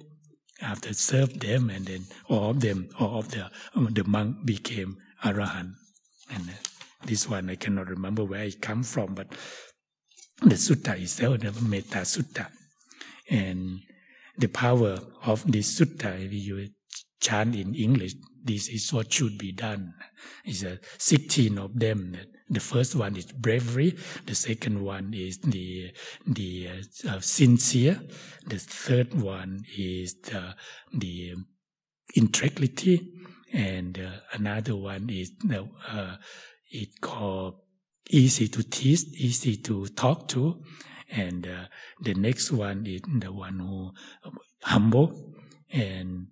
[0.61, 4.97] after serve them and then all of them all of the um, the monk became
[5.23, 5.73] arahant
[6.31, 6.53] and uh,
[7.05, 9.27] this one I cannot remember where it come from but
[10.41, 12.47] the sutta itself, the Metta Sutta.
[13.29, 13.79] And
[14.37, 16.69] the power of this sutta, if you
[17.19, 19.93] chant in English, this is what should be done.
[20.45, 22.15] It's a 16 of them.
[22.49, 23.97] The first one is bravery.
[24.25, 25.91] The second one is the
[26.25, 26.69] the
[27.07, 27.99] uh, sincere.
[28.45, 30.55] The third one is the
[30.93, 31.35] the
[32.15, 33.11] integrity,
[33.53, 36.15] and uh, another one is uh,
[36.71, 37.55] it called
[38.09, 40.63] easy to teach, easy to talk to,
[41.11, 41.65] and uh,
[42.01, 43.91] the next one is the one who
[44.63, 45.33] humble
[45.69, 46.27] and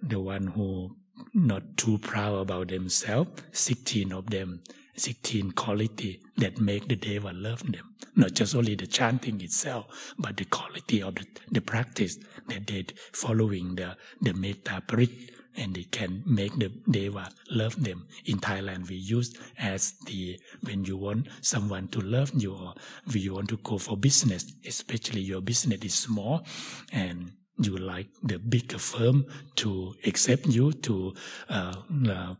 [0.00, 0.96] the one who
[1.34, 3.42] not too proud about themselves.
[3.52, 4.62] Sixteen of them,
[4.96, 7.94] sixteen quality that make the deva love them.
[8.14, 12.18] Not just only the chanting itself, but the quality of the, the practice
[12.48, 18.06] that they following the the metta parit and they can make the deva love them.
[18.24, 22.74] In Thailand, we use as the when you want someone to love you or
[23.12, 26.44] you want to go for business, especially your business is small
[26.92, 29.26] and you like the bigger firm
[29.56, 31.14] to accept you to
[31.50, 31.74] uh,
[32.08, 32.34] uh,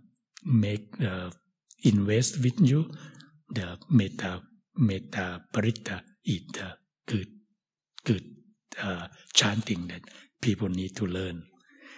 [0.45, 1.31] make uh,
[1.83, 2.91] invest with you.
[3.51, 4.43] The meta
[4.77, 6.77] meta paritta is the
[7.07, 7.29] good
[8.05, 8.23] good
[8.83, 10.03] uh, chanting that
[10.41, 11.45] people need to learn.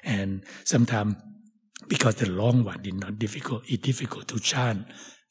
[0.03, 1.16] And sometimes,
[1.89, 4.87] because the long one is not difficult, it's difficult to chant.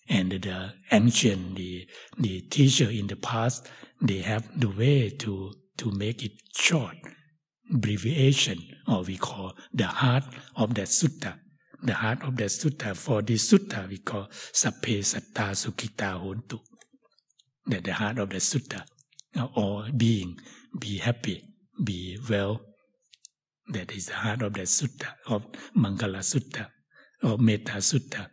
[0.09, 1.87] And the ancient, the,
[2.17, 3.69] the teacher in the past,
[4.01, 6.97] they have the way to, to make it short,
[7.73, 10.25] abbreviation, or we call the heart
[10.57, 11.39] of that sutta.
[11.83, 16.59] The heart of that sutta, for this sutta we call Sappe Satta Sukhita Hontu.
[17.65, 18.83] That the heart of the sutta,
[19.55, 20.39] or being,
[20.79, 21.43] be happy,
[21.83, 22.61] be well
[23.67, 26.67] that is the heart of the sutta, of Mangala Sutta,
[27.23, 28.27] or Metta Sutta.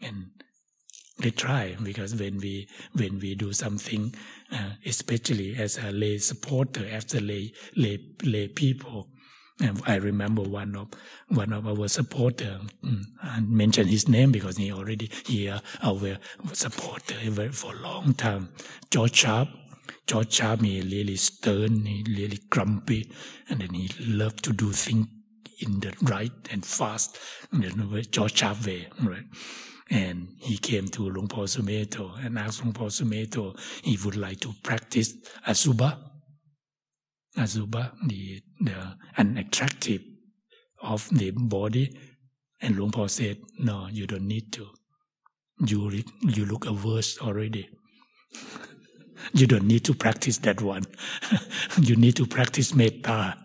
[0.00, 0.30] And
[1.18, 4.14] they try because when we when we do something,
[4.52, 9.08] uh, especially as a lay supporter, as a lay lay, lay people,
[9.60, 10.88] and I remember one of
[11.28, 12.60] one of our supporter.
[12.84, 16.18] Mm, I mention his name because he already here our
[16.52, 17.14] supporter
[17.52, 18.50] for a long time.
[18.90, 19.48] George Sharp
[20.06, 23.10] George Sharp, he really stern, he really grumpy,
[23.48, 25.08] and then he loved to do things
[25.60, 27.18] in the right and fast,
[27.52, 29.24] you know, George Sharp way, right?
[29.90, 34.40] And he came to Luang Por Sumedho and asked Luang Por Sumedho he would like
[34.40, 35.14] to practice
[35.46, 35.98] Asubha.
[37.36, 40.02] Asubha, the, the unattractive
[40.82, 41.96] of the body.
[42.60, 44.68] And Luang Por said, no, you don't need to.
[45.66, 47.68] You, you look averse already.
[49.32, 50.84] You don't need to practice that one.
[51.80, 53.36] you need to practice metta.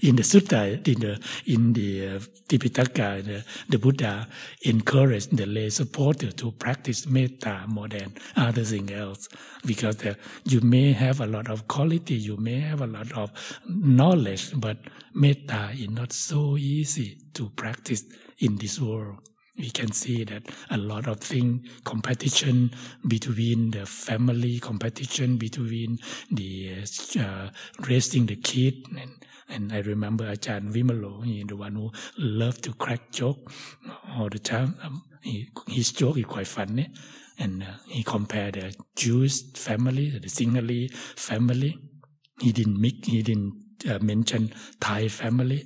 [0.00, 2.18] In the sutta, in the in the uh,
[2.48, 4.28] Tipitaka, the, the Buddha
[4.62, 9.28] encouraged the lay supporter to practice metta more than other thing else,
[9.64, 10.14] because uh,
[10.44, 13.32] you may have a lot of quality, you may have a lot of
[13.66, 14.76] knowledge, but
[15.14, 18.04] metta is not so easy to practice
[18.38, 19.18] in this world
[19.58, 22.70] we can see that a lot of things competition
[23.06, 25.98] between the family competition between
[26.30, 26.84] the
[27.20, 27.48] uh,
[27.86, 29.12] raising the kid and
[29.52, 33.52] and I remember Ajahn Vimalo, he the one who loved to crack joke
[34.16, 34.76] all the time.
[34.82, 36.88] Um, he, his joke is quite funny.
[37.38, 41.76] And uh, he compared the Jewish family, the Sinhalese family.
[42.40, 43.54] He didn't make, he didn't
[43.88, 45.64] uh, mention Thai family.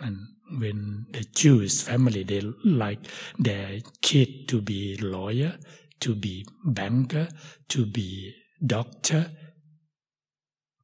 [0.00, 0.18] And
[0.58, 3.00] when the Jewish family they like
[3.38, 5.58] their kid to be lawyer,
[6.00, 7.28] to be banker,
[7.68, 8.34] to be
[8.64, 9.30] doctor,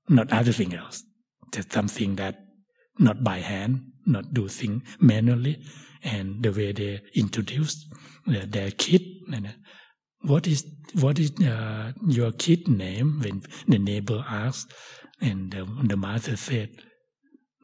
[0.08, 1.02] not other thing else.
[1.52, 2.40] Just something that
[2.98, 5.62] not by hand, not do things manually,
[6.02, 7.86] and the way they introduce
[8.26, 9.02] their kid.
[10.22, 13.20] What is what is uh, your kid name?
[13.20, 14.72] When the neighbor asked,
[15.20, 16.70] and the, the mother said,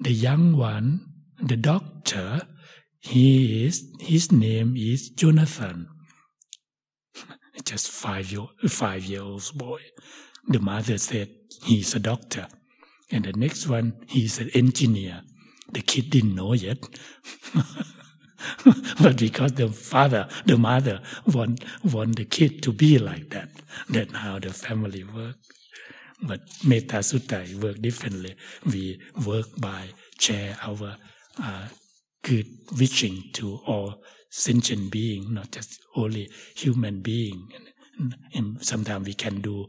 [0.01, 1.01] the young one
[1.43, 2.43] the doctor,
[3.01, 5.88] he is, his name is Jonathan.
[7.64, 9.80] Just five year, five year old boy.
[10.49, 11.28] The mother said,
[11.64, 12.47] he's a doctor.
[13.11, 15.22] And the next one, he's an engineer.
[15.72, 16.78] The kid didn't know yet.
[19.03, 23.49] but because the father, the mother want, want the kid to be like that,
[23.88, 25.36] that's how the family work.
[26.22, 28.36] But Metta Sutta work differently.
[28.66, 29.88] We work by
[30.18, 30.97] share our
[31.43, 31.68] uh,
[32.22, 32.47] good
[32.78, 37.49] wishing to all sentient being, not just only human being.
[37.99, 39.66] And, and sometimes we can do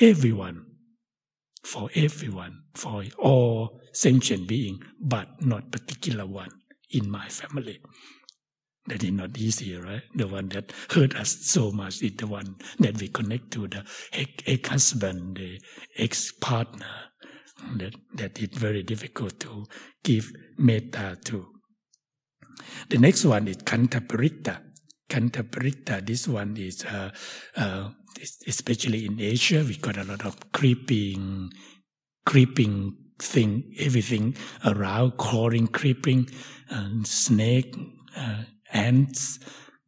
[0.00, 0.64] everyone,
[1.64, 6.50] for everyone, for all sentient being, but not particular one
[6.90, 7.80] in my family.
[8.86, 10.02] That is not easy, right?
[10.14, 13.84] The one that hurt us so much is the one that we connect to the
[14.46, 15.60] ex-husband, the
[15.98, 16.86] ex-partner.
[17.76, 19.64] That it's very difficult to
[20.04, 21.46] give metta to.
[22.88, 24.60] The next one is kantaparitta.
[25.08, 26.04] Kantaparitta.
[26.06, 27.10] This one is uh,
[27.56, 27.90] uh,
[28.46, 29.64] especially in Asia.
[29.66, 31.50] We got a lot of creeping,
[32.24, 36.28] creeping thing, everything around, crawling, creeping,
[36.68, 37.74] and snake,
[38.16, 38.42] uh,
[38.72, 39.38] ants,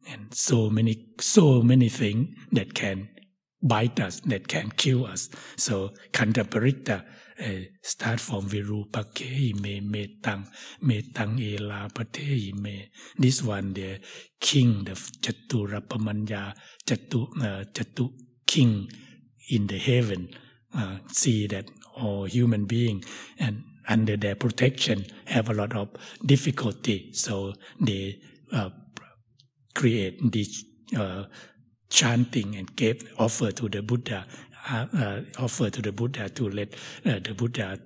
[0.07, 3.09] and so many, so many things that can
[3.61, 5.29] bite us, that can kill us.
[5.57, 7.05] So Kantaparitta uh,
[7.81, 10.45] start from Virupake me metang
[10.83, 12.89] metang ela pate me.
[13.17, 13.99] This one the
[14.39, 16.53] king, the Chaturapamanya,
[16.85, 18.09] Chatu, uh,
[18.45, 18.89] king
[19.49, 20.29] in the heaven,
[20.75, 21.65] uh, see that
[21.95, 23.03] all human being
[23.39, 25.89] and under their protection have a lot of
[26.25, 27.11] difficulty.
[27.13, 28.19] So they
[28.51, 28.69] uh,
[29.75, 30.63] create this
[30.97, 31.25] uh,
[31.89, 34.25] chanting and gave offer to the Buddha,
[34.69, 36.73] uh, offer to the Buddha to let
[37.05, 37.79] uh, the Buddha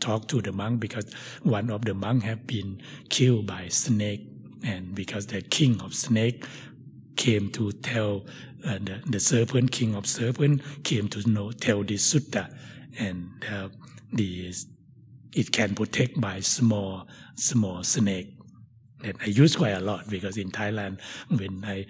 [0.00, 1.12] talk to the monk because
[1.42, 4.26] one of the monk have been killed by snake
[4.64, 6.44] and because the king of snake
[7.16, 8.26] came to tell
[8.64, 12.54] uh, the, the serpent king of serpent came to know tell this sutta
[12.98, 13.68] and uh,
[14.12, 14.52] the
[15.34, 17.06] it can protect by small
[17.36, 18.32] small snake.
[19.02, 21.86] That I use quite a lot because in Thailand when I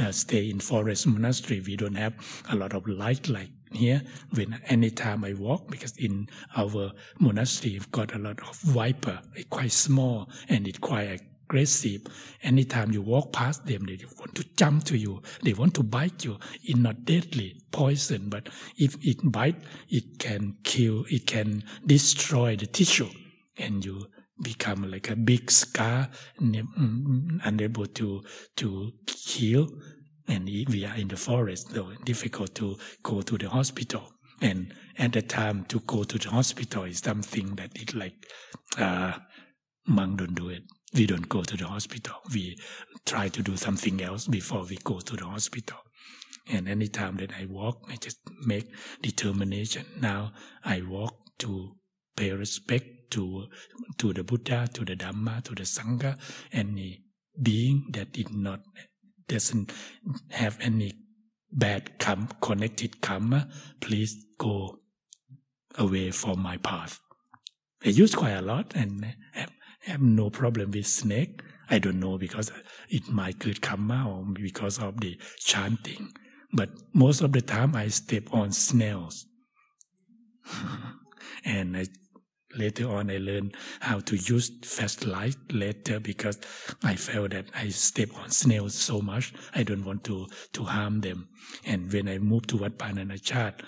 [0.00, 2.14] uh, stay in forest monastery we don't have
[2.50, 4.02] a lot of light like here
[4.34, 9.48] when anytime I walk because in our monastery we've got a lot of viper it's
[9.48, 12.02] quite small and it's quite aggressive.
[12.42, 15.20] Anytime you walk past them, they want to jump to you.
[15.42, 16.38] They want to bite you.
[16.62, 19.56] It's not deadly poison, but if it bite,
[19.88, 21.04] it can kill.
[21.10, 23.10] It can destroy the tissue,
[23.58, 24.06] and you
[24.40, 26.08] become like a big scar,
[26.40, 28.22] mm, unable to
[28.56, 29.68] to heal.
[30.30, 34.12] And we are in the forest, though difficult to go to the hospital.
[34.40, 38.14] And at the time, to go to the hospital is something that it like
[38.78, 39.18] uh,
[39.86, 40.62] monk don't do it
[40.94, 42.16] we don't go to the hospital.
[42.32, 42.58] We
[43.06, 45.78] try to do something else before we go to the hospital.
[46.50, 48.66] And anytime that I walk, I just make
[49.00, 49.86] determination.
[50.00, 50.32] Now
[50.64, 51.76] I walk to
[52.16, 53.46] pay respect to
[53.98, 56.18] to the Buddha, to the Dhamma, to the Sangha,
[56.52, 57.02] any
[57.40, 58.60] being that did not
[59.30, 59.72] doesn't
[60.30, 60.92] have any
[61.52, 63.48] bad com- connected karma,
[63.80, 64.78] please go
[65.76, 67.00] away from my path.
[67.84, 69.14] I use quite a lot and
[69.84, 71.42] have no problem with snake.
[71.70, 72.52] I don't know because
[72.88, 76.12] it might good karma or because of the chanting.
[76.52, 79.26] But most of the time I step on snails.
[81.44, 81.86] and I,
[82.54, 86.38] later on I learned how to use fast light later because
[86.82, 89.32] I felt that I step on snails so much.
[89.54, 91.28] I don't want to, to harm them.
[91.64, 93.60] And when I moved to Wat Pah Nanachat,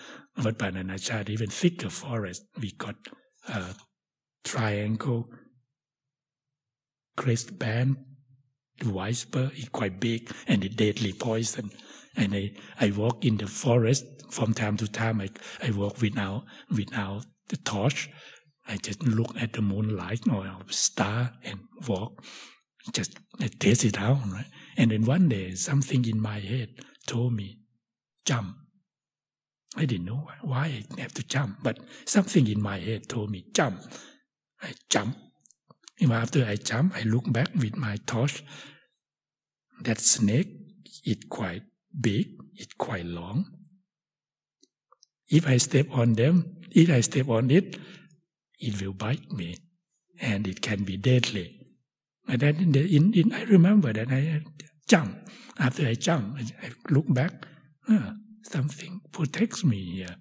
[0.43, 2.97] Wat Pah Nanachat, even thicker forest, we got
[3.49, 3.75] a
[4.45, 5.29] triangle
[7.17, 7.97] crest band,
[8.83, 11.71] viper is quite big and a deadly poison.
[12.17, 15.21] And I, I walk in the forest from time to time.
[15.21, 15.29] I,
[15.63, 18.11] I walk without without the torch.
[18.67, 22.25] I just look at the moonlight or a star and walk.
[22.93, 24.47] Just I test it out, right?
[24.77, 26.71] And then one day something in my head
[27.07, 27.59] told me,
[28.25, 28.57] jump.
[29.77, 33.45] I didn't know why I have to jump, but something in my head told me,
[33.55, 33.81] jump.
[34.63, 35.17] I jump
[36.01, 38.43] And after I jump, I look back with my torch.
[39.83, 40.49] That snake
[41.05, 41.63] is quite
[41.99, 43.47] big, it's quite long.
[45.29, 47.79] If I step on them, if I step on it,
[48.63, 49.57] it will bite me,
[50.21, 51.59] and it can be deadly.
[52.29, 54.43] And then in, in, I remember that I
[54.89, 55.29] jump.
[55.59, 57.47] After I jump, I look back.
[57.89, 60.17] Ah, something protects me here,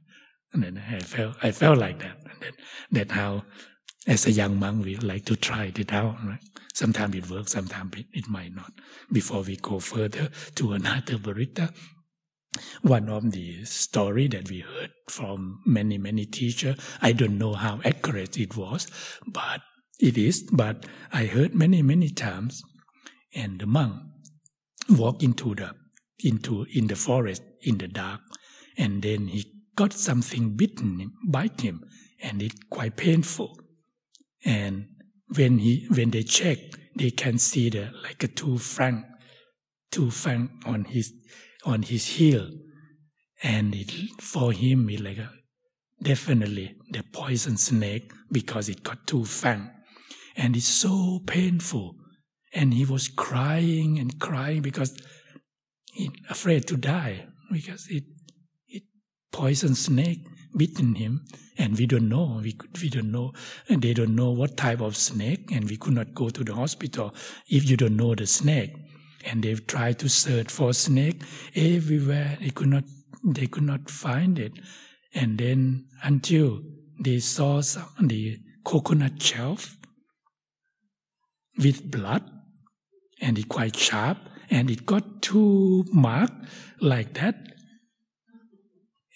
[0.52, 2.18] and then I felt I felt like that.
[2.26, 2.54] And then
[2.92, 3.44] that how
[4.08, 6.18] as a young monk, we like to try it out.
[6.26, 6.40] Right?
[6.74, 8.72] Sometimes it works, sometimes it, it might not.
[9.12, 11.74] Before we go further to another Paritta,
[12.82, 17.80] one of the story that we heard from many many teachers, I don't know how
[17.84, 18.88] accurate it was,
[19.26, 19.62] but
[20.00, 20.44] it is.
[20.52, 22.64] But I heard many many times,
[23.34, 23.96] and the monk
[24.90, 25.72] walked into the
[26.24, 28.22] into in the forest in the dark,
[28.78, 29.46] and then he
[29.76, 31.84] got something bitten bite him,
[32.22, 33.58] and it quite painful
[34.44, 34.88] and
[35.36, 36.58] when he when they check,
[36.96, 39.06] they can see the like a two franc,
[39.92, 41.14] two franc on his
[41.66, 42.50] on his heel,
[43.44, 45.30] and it, for him it like a,
[46.02, 49.70] definitely the poison snake because it got two franc,
[50.36, 51.96] and it's so painful,
[52.54, 54.98] and he was crying and crying because
[55.94, 58.04] he afraid to die because it
[58.68, 58.84] it
[59.32, 61.26] poison snake bitten him.
[61.58, 63.34] And we don't know we we don't know.
[63.70, 66.56] And they don't know what type of snake and we could not go to the
[66.56, 67.14] hospital
[67.48, 68.74] if you don't know the snake
[69.26, 71.22] and they've tried to search for snake
[71.56, 72.38] everywhere.
[72.40, 72.84] They could not
[73.24, 74.54] they could not find it.
[75.14, 76.62] And then until
[77.00, 79.78] they saw some, the coconut shelf
[81.58, 82.24] with blood
[83.22, 84.18] and it quite sharp
[84.50, 86.32] and it got two mark
[86.80, 87.36] like that.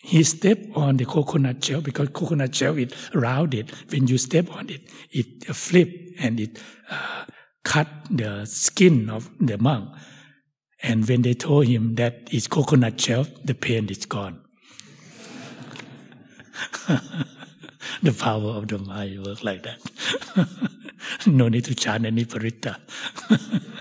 [0.04, 3.72] He stepped on the coconut shell because coconut shell is rounded.
[3.90, 5.90] When you step on it, it flip
[6.20, 6.60] and it
[6.92, 7.26] uh,
[7.66, 9.90] cut the skin of the monk.
[10.82, 14.40] And when they told him that it's coconut shell, the pain is gone.
[18.04, 19.80] the power of the mind works like that.
[21.26, 22.78] no need to chant any paritta.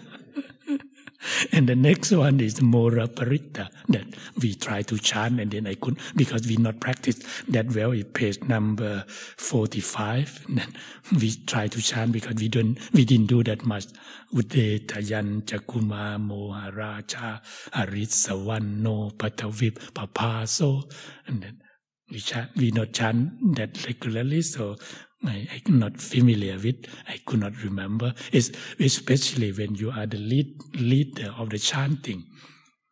[1.52, 4.06] And the next one is Mora Paritta that
[4.40, 7.18] we try to chant and then I couldn't because we not practice
[7.48, 7.92] that well.
[7.92, 10.44] It page number 45.
[10.48, 10.74] And then
[11.20, 13.86] we try to chant because we don't, we didn't do that much.
[14.32, 17.40] Ude Tayan Chakuma Moharaja
[17.72, 20.90] Arit Sawanno Patavip Papaso.
[21.26, 21.60] And then
[22.10, 24.42] we chant, we not chant that regularly.
[24.42, 24.76] So
[25.26, 26.86] I, I'm not familiar with.
[27.08, 28.14] I could not remember.
[28.32, 32.24] It's, especially when you are the lead leader of the chanting.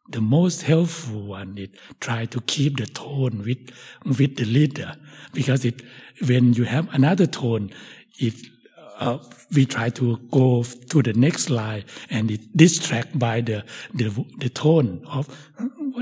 [0.08, 1.68] The most helpful one is
[2.00, 3.70] try to keep the tone with
[4.04, 4.96] with the leader,
[5.32, 5.82] because it
[6.26, 7.70] when you have another tone,
[8.18, 8.34] it
[8.98, 9.18] uh,
[9.54, 13.64] we try to go to the next line and it distract by the
[13.94, 14.08] the,
[14.38, 15.28] the tone of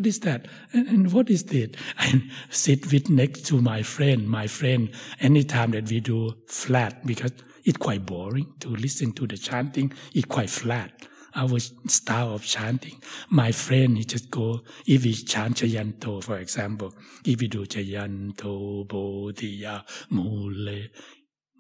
[0.00, 0.48] what is that?
[0.72, 1.76] And, and what is that?
[1.98, 4.90] I sit with next to my friend my friend
[5.20, 7.32] anytime that we do flat because
[7.64, 9.92] it's quite boring to listen to the chanting.
[10.14, 10.90] It's quite flat
[11.34, 13.00] our style of chanting.
[13.28, 16.94] My friend, he just go, if we chant Chayanto, for example,
[17.24, 20.88] if we do Chayanto, Bodhiya, Mule,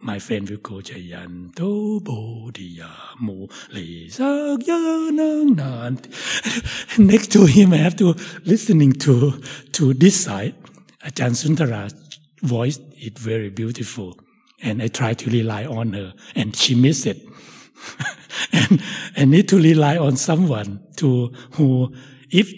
[0.02, 3.48] my friend will go Jayanto Bodhiyamu
[5.54, 5.98] nan.
[6.98, 9.32] Next to him, I have to listening to
[9.72, 10.54] to this side.
[11.04, 11.94] Ajahn Sundara's
[12.42, 14.18] voiced it very beautiful,
[14.62, 17.26] and I try to rely on her, and she missed it.
[18.52, 18.82] and
[19.16, 21.94] I need to rely on someone to who,
[22.30, 22.52] if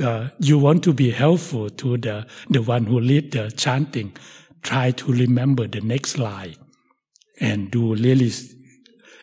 [0.00, 4.16] uh, you want to be helpful to the the one who lead the chanting
[4.62, 6.56] try to remember the next line
[7.40, 8.30] and do really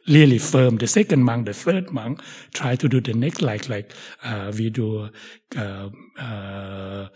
[0.07, 0.77] really firm.
[0.77, 2.21] The second monk, the third monk,
[2.53, 5.09] try to do the next like like uh, we do
[5.55, 7.07] uh, uh,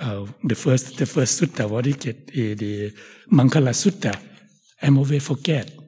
[0.00, 1.68] uh the first the first sutta.
[1.68, 2.26] What is it?
[2.28, 2.92] The
[3.30, 4.18] Mangala Sutta.
[4.82, 5.79] I'm always forget.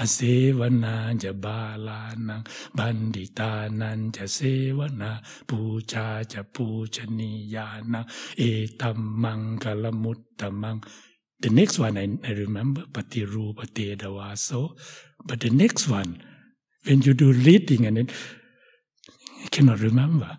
[0.00, 0.18] อเส
[0.58, 2.42] วนาจะบาลานัง
[2.78, 4.38] บันดิตานันจะเส
[4.78, 5.10] วนา
[5.48, 5.58] ปู
[5.92, 8.04] ชาจะปูชนียานัง
[8.38, 8.42] เอ
[8.80, 10.78] ตัมมังกลมุตตมัง
[11.40, 14.76] The next one I, I remember Patiru Patedavaso.
[15.24, 16.20] But the next one,
[16.84, 18.10] when you do reading and it,
[19.44, 20.36] I cannot remember.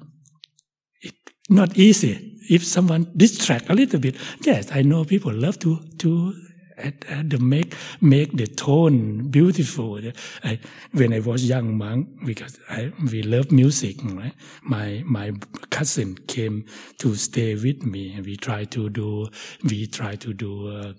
[1.01, 1.15] It
[1.49, 2.37] not easy.
[2.49, 6.33] If someone distract a little bit, yes, I know people love to to
[6.76, 10.00] the make make the tone beautiful.
[10.42, 10.58] I,
[10.92, 14.34] when I was young monk, because I, we love music, right?
[14.62, 15.32] My my
[15.70, 16.66] cousin came
[16.98, 19.28] to stay with me, we try to do
[19.62, 20.68] we try to do.
[20.68, 20.92] Uh,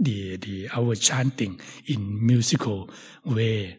[0.00, 2.88] the the our chanting in musical
[3.24, 3.78] way.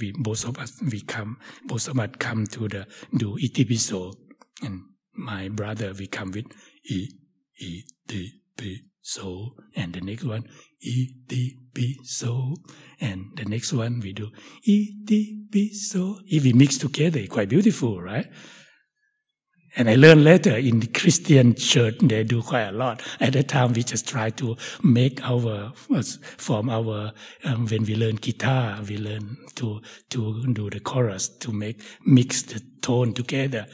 [0.00, 2.86] We both of us we come both of us come to the
[3.16, 4.14] do itipiso,
[4.62, 4.80] and
[5.14, 6.46] my brother we come with
[6.84, 7.08] e
[7.60, 10.44] e t p so, and the next one,
[10.80, 12.54] E, D, B, so,
[13.00, 14.30] and the next one we do
[14.64, 16.20] E, D, B, so.
[16.26, 18.26] If we mix together, it's quite beautiful, right?
[19.74, 23.02] And I learned later in the Christian church, they do quite a lot.
[23.20, 25.72] At that time, we just try to make our,
[26.36, 27.12] from our,
[27.44, 29.80] um, when we learn guitar, we learn to,
[30.10, 33.66] to do the chorus, to make, mix the tone together.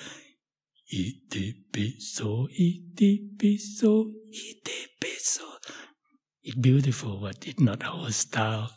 [0.90, 1.54] Iti
[1.98, 5.44] so, iti so, iti so.
[6.42, 8.70] It's beautiful, but it's not our style.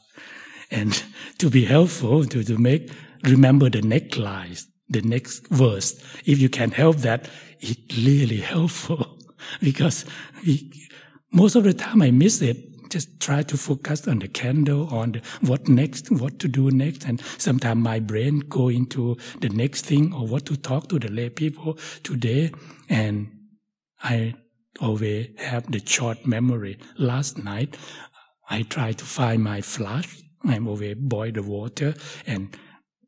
[0.69, 1.01] And
[1.37, 2.91] to be helpful, to, to make,
[3.23, 6.03] remember the necklines, the next verse.
[6.25, 9.17] If you can help that, it's really helpful.
[9.61, 10.05] because
[10.45, 10.71] we,
[11.31, 12.57] most of the time I miss it
[12.91, 17.05] just try to focus on the candle, on the, what next, what to do next.
[17.05, 21.09] And sometimes my brain go into the next thing or what to talk to the
[21.09, 22.51] lay people today.
[22.89, 23.31] And
[24.03, 24.35] I
[24.79, 26.77] always have the short memory.
[26.97, 27.77] Last night,
[28.49, 31.93] I tried to find my flash I'm always boil the water
[32.25, 32.55] and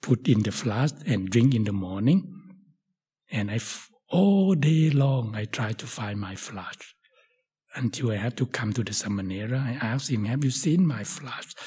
[0.02, 2.30] put in the flask and drink in the morning.
[3.32, 3.60] And I,
[4.10, 6.86] all day long, I try to find my flask
[7.76, 9.62] until I had to come to the Samanera.
[9.62, 11.58] I asked him, Have you seen my flask?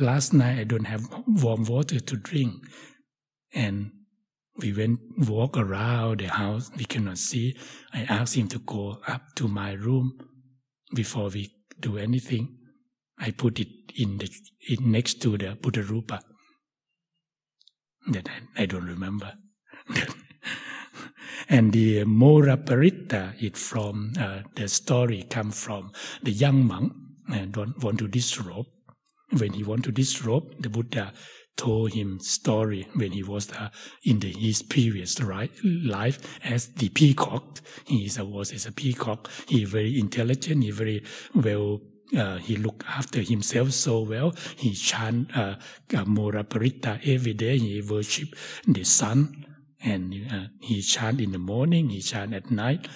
[0.00, 2.54] Last night I don't have warm water to drink.
[3.54, 3.92] And
[4.58, 6.70] we went walk around the house.
[6.76, 7.56] We cannot see.
[7.92, 10.18] I asked him to go up to my room
[10.94, 12.56] before we do anything.
[13.18, 14.30] I put it in the
[14.68, 16.20] in next to the Buddha Rupa.
[18.08, 19.34] That I, I don't remember.
[21.48, 25.92] and the Mora Paritta, it from uh, the story come from
[26.22, 26.92] the young monk
[27.32, 28.66] and don't want to disrobe.
[29.38, 31.12] When he want to disrobe, the Buddha
[31.56, 33.70] told him story when he was uh,
[34.04, 37.60] in the, his previous right, life as the peacock.
[37.86, 39.28] He was as a peacock.
[39.48, 40.62] He very intelligent.
[40.62, 41.02] He very
[41.34, 41.80] well.
[42.16, 44.32] Uh, he looked after himself so well.
[44.56, 45.56] He chant uh,
[46.04, 47.58] Mora Paritta every day.
[47.58, 48.28] He worship
[48.68, 49.45] the sun,
[49.86, 51.88] and uh, he chant in the morning.
[51.90, 52.88] He chant at night.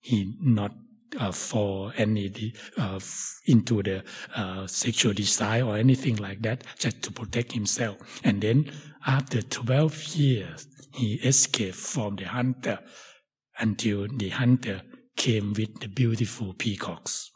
[0.00, 0.72] He not
[1.18, 2.98] uh, for any uh,
[3.46, 4.02] into the
[4.34, 7.96] uh, sexual desire or anything like that, just to protect himself.
[8.24, 8.70] And then
[9.06, 12.80] after 12 years, he escaped from the hunter
[13.58, 14.82] until the hunter
[15.16, 17.30] came with the beautiful peacocks.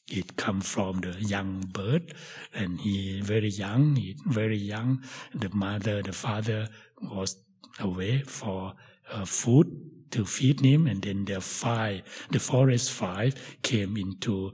[0.06, 2.14] It come from the young bird,
[2.52, 5.02] and he very young, he very young.
[5.34, 6.68] The mother, the father
[7.00, 7.36] was
[7.80, 8.74] away for
[9.10, 9.66] uh, food
[10.10, 13.30] to feed him and then the fire the forest fire
[13.62, 14.52] came into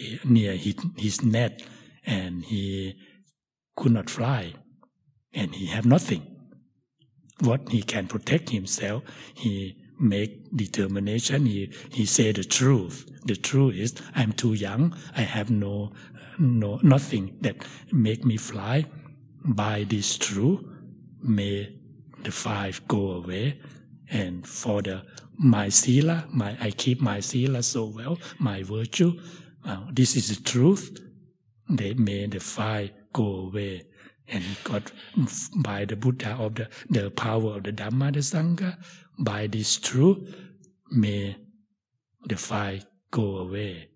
[0.00, 1.62] eh, near his, his net
[2.04, 2.94] and he
[3.76, 4.54] could not fly
[5.32, 6.26] and he have nothing.
[7.40, 9.02] What he can protect himself
[9.34, 11.46] he make determination.
[11.46, 13.06] He he say the truth.
[13.24, 14.94] The truth is i'm too young.
[15.16, 15.92] I have no
[16.38, 17.56] no nothing that
[17.92, 18.86] make me fly.
[19.44, 20.60] By this truth
[21.22, 21.78] may
[22.22, 23.60] the five go away
[24.12, 25.02] and for the
[25.38, 29.12] my sila my i keep my sila so well my virtue
[29.64, 30.98] uh, this is the truth
[31.68, 33.82] they made the fire go away
[34.28, 34.90] and got
[35.56, 38.76] by the Buddha of the, the power of the Dhamma, the Sangha,
[39.18, 40.18] by this truth,
[40.90, 41.36] may
[42.24, 43.88] the fire go away.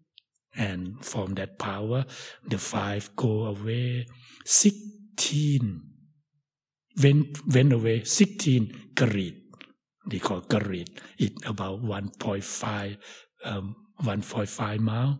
[0.56, 2.06] And from that power,
[2.48, 4.06] the five go away.
[4.44, 5.82] Sixteen
[7.02, 9.36] went, went away, sixteen karit.
[10.06, 10.88] They call karit.
[11.18, 12.96] It's about 1.5,
[13.44, 15.18] um, 1.5 mile.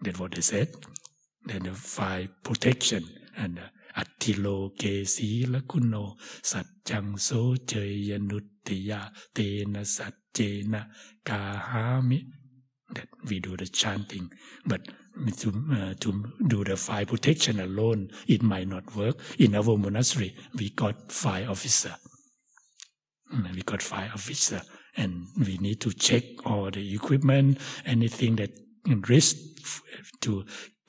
[0.00, 0.74] That's what they said.
[1.44, 3.04] Then the five protection
[3.36, 3.60] and
[3.96, 10.86] attilo ke si la kuno satchang so chaya nuttiya tena satchena
[11.24, 12.24] kahami.
[12.90, 14.30] That we do the chanting.
[14.64, 14.88] But
[15.38, 19.18] to, uh, to do the fire protection alone it might not work.
[19.38, 21.94] In our monastery we got fire officer
[23.54, 24.62] we got fire officer
[24.96, 28.50] and we need to check all the equipment anything that
[29.08, 29.36] risk
[30.20, 30.44] to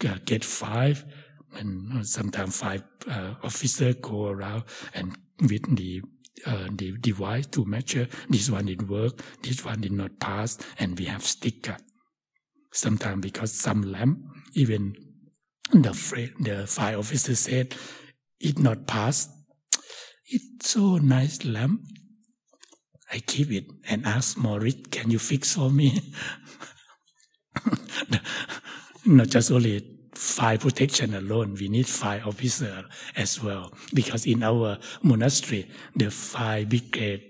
[0.06, 1.06] uh, get five,
[1.56, 4.64] and sometimes five uh, officers go around
[4.94, 6.02] and with the
[6.46, 10.98] uh, the device to measure this one did work, this one did not pass, and
[11.00, 11.78] we have sticker.
[12.72, 14.20] Sometimes because some lamp,
[14.54, 14.94] even
[15.72, 15.92] the
[16.40, 17.76] the fire officer said
[18.40, 19.30] it not pass.
[20.30, 21.82] It's so nice lamp.
[23.12, 26.14] I keep it and ask Maurice, can you fix for me?
[29.06, 32.84] not just only fire protection alone, we need fire officer
[33.16, 33.72] as well.
[33.94, 37.24] Because in our monastery, the fire brigade,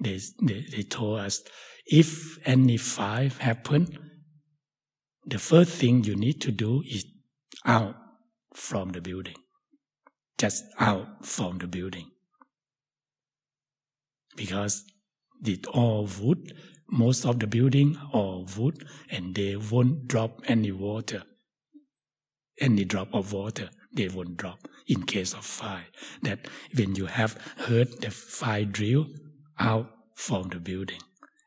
[0.00, 1.42] they, they, they told us,
[1.86, 3.98] if any fire happen,
[5.26, 7.04] the first thing you need to do is
[7.66, 7.96] out
[8.54, 9.36] from the building.
[10.38, 12.10] Just out from the building.
[14.36, 14.84] Because
[15.44, 16.54] It's all wood.
[16.90, 21.22] Most of the building all wood, and they won't drop any water.
[22.60, 25.86] Any drop of water, they won't drop in case of fire.
[26.22, 26.40] That
[26.76, 29.06] when you have heard the fire drill
[29.58, 31.00] out from the building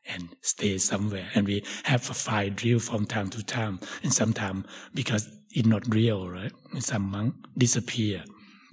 [0.06, 1.28] and stay somewhere.
[1.34, 3.80] And we have a fire drill from time to time.
[4.02, 6.52] And sometimes because it's not real, right?
[6.78, 8.24] Some monk disappear.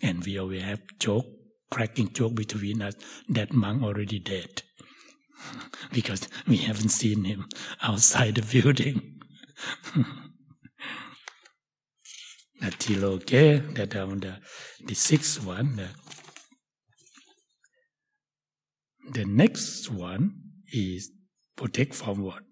[0.02, 1.26] And we always have joke,
[1.72, 2.96] cracking joke between us.
[3.30, 4.64] That monk already dead.
[5.92, 7.48] Because we haven't seen him
[7.82, 9.22] outside the building.
[12.62, 14.00] okay, that eh?
[14.00, 14.38] uh, on the,
[14.86, 15.76] the sixth one.
[15.76, 15.88] The,
[19.12, 20.34] the next one
[20.72, 21.12] is
[21.56, 22.44] protect what?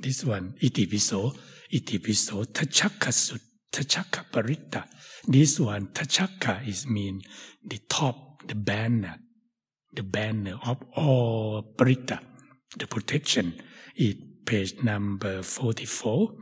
[0.00, 1.36] This one, itipiso,
[1.72, 3.40] itipiso, tachaka sut,
[3.72, 4.84] tachaka paritta.
[5.26, 7.22] This one, tachaka is mean
[7.64, 9.16] the top, the banner,
[9.92, 12.20] the banner of all paritta,
[12.76, 13.54] the protection.
[13.96, 16.32] It page number 44.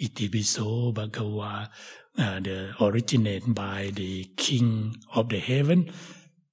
[0.00, 1.68] Itipiso Bhagawa,
[2.16, 5.92] uh, the originated by the king of the heaven,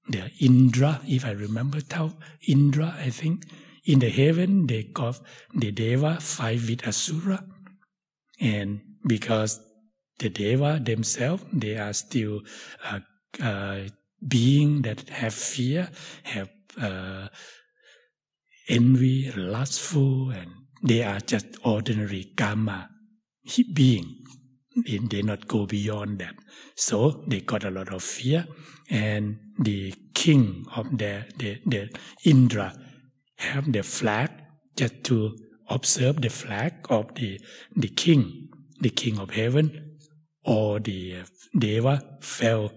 [0.09, 1.79] the Indra, if I remember,
[2.47, 3.45] Indra, I think.
[3.85, 5.15] In the heaven, they call
[5.53, 7.45] the Deva fight with Asura.
[8.39, 9.59] And because
[10.17, 12.41] the Deva themselves, they are still
[12.83, 12.99] uh,
[13.41, 13.81] uh,
[14.27, 15.89] being that have fear,
[16.23, 16.49] have
[16.81, 17.27] uh,
[18.67, 20.51] envy, lustful, and
[20.83, 22.89] they are just ordinary karma
[23.73, 24.21] being.
[24.85, 26.35] They, not go beyond that.
[26.75, 28.45] So they got a lot of fear,
[28.89, 32.73] and the king of the, the, the Indra
[33.37, 34.31] have the flag
[34.75, 35.37] just to
[35.69, 37.39] observe the flag of the,
[37.75, 38.49] the king,
[38.81, 39.97] the king of heaven,
[40.43, 41.23] or the
[41.57, 42.71] Deva fell,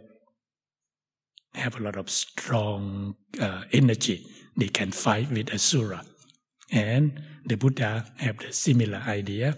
[1.59, 4.26] have a lot of strong uh, energy.
[4.56, 6.02] They can fight with Asura.
[6.70, 9.56] And the Buddha have the similar idea.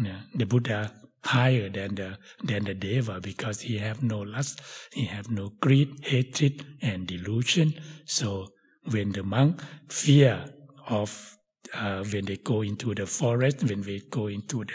[0.00, 0.92] Yeah, the Buddha
[1.24, 4.60] higher than the than the Deva because he have no lust,
[4.92, 7.74] he have no greed, hatred, and delusion.
[8.04, 8.48] So
[8.90, 10.44] when the monk fear
[10.88, 11.36] of
[11.74, 14.74] uh, when they go into the forest, when they go into the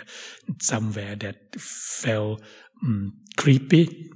[0.59, 2.41] somewhere that felt
[2.83, 4.09] um, creepy,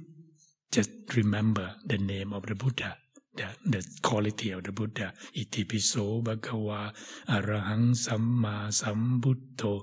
[0.70, 2.96] just remember the name of the Buddha,
[3.34, 5.12] the, the quality of the Buddha.
[5.36, 6.92] Itipiso bhagava
[7.28, 9.82] arahang samma sambuddho.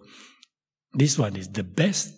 [0.94, 2.14] This one is the best,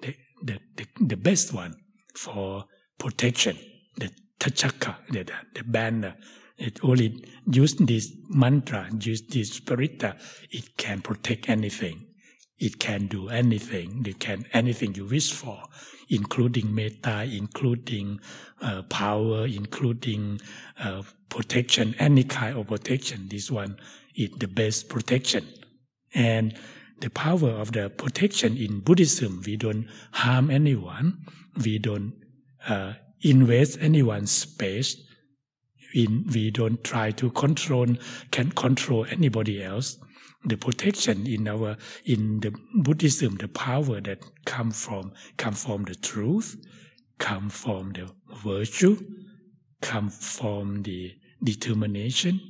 [0.00, 1.74] the, the, the, the best one
[2.14, 2.64] for
[2.98, 3.56] protection.
[3.96, 5.24] The tachaka, the,
[5.54, 6.16] the banner
[6.62, 10.16] it only use this mantra, use this paritta,
[10.50, 12.06] it can protect anything.
[12.62, 14.04] It can do anything.
[14.06, 15.64] It can anything you wish for,
[16.08, 18.20] including meta, including
[18.60, 20.40] uh, power, including
[20.78, 23.26] uh, protection, any kind of protection.
[23.28, 23.78] This one
[24.14, 25.44] is the best protection.
[26.14, 26.54] And
[27.00, 31.26] the power of the protection in Buddhism, we don't harm anyone.
[31.64, 32.14] We don't
[32.68, 32.92] uh,
[33.22, 35.02] invest anyone's space
[35.94, 37.86] we, we don't try to control
[38.30, 39.98] can control anybody else
[40.44, 45.94] the protection in our in the buddhism the power that come from come from the
[45.94, 46.56] truth
[47.18, 48.10] come from the
[48.44, 48.96] virtue
[49.80, 51.12] come from the
[51.42, 52.40] determination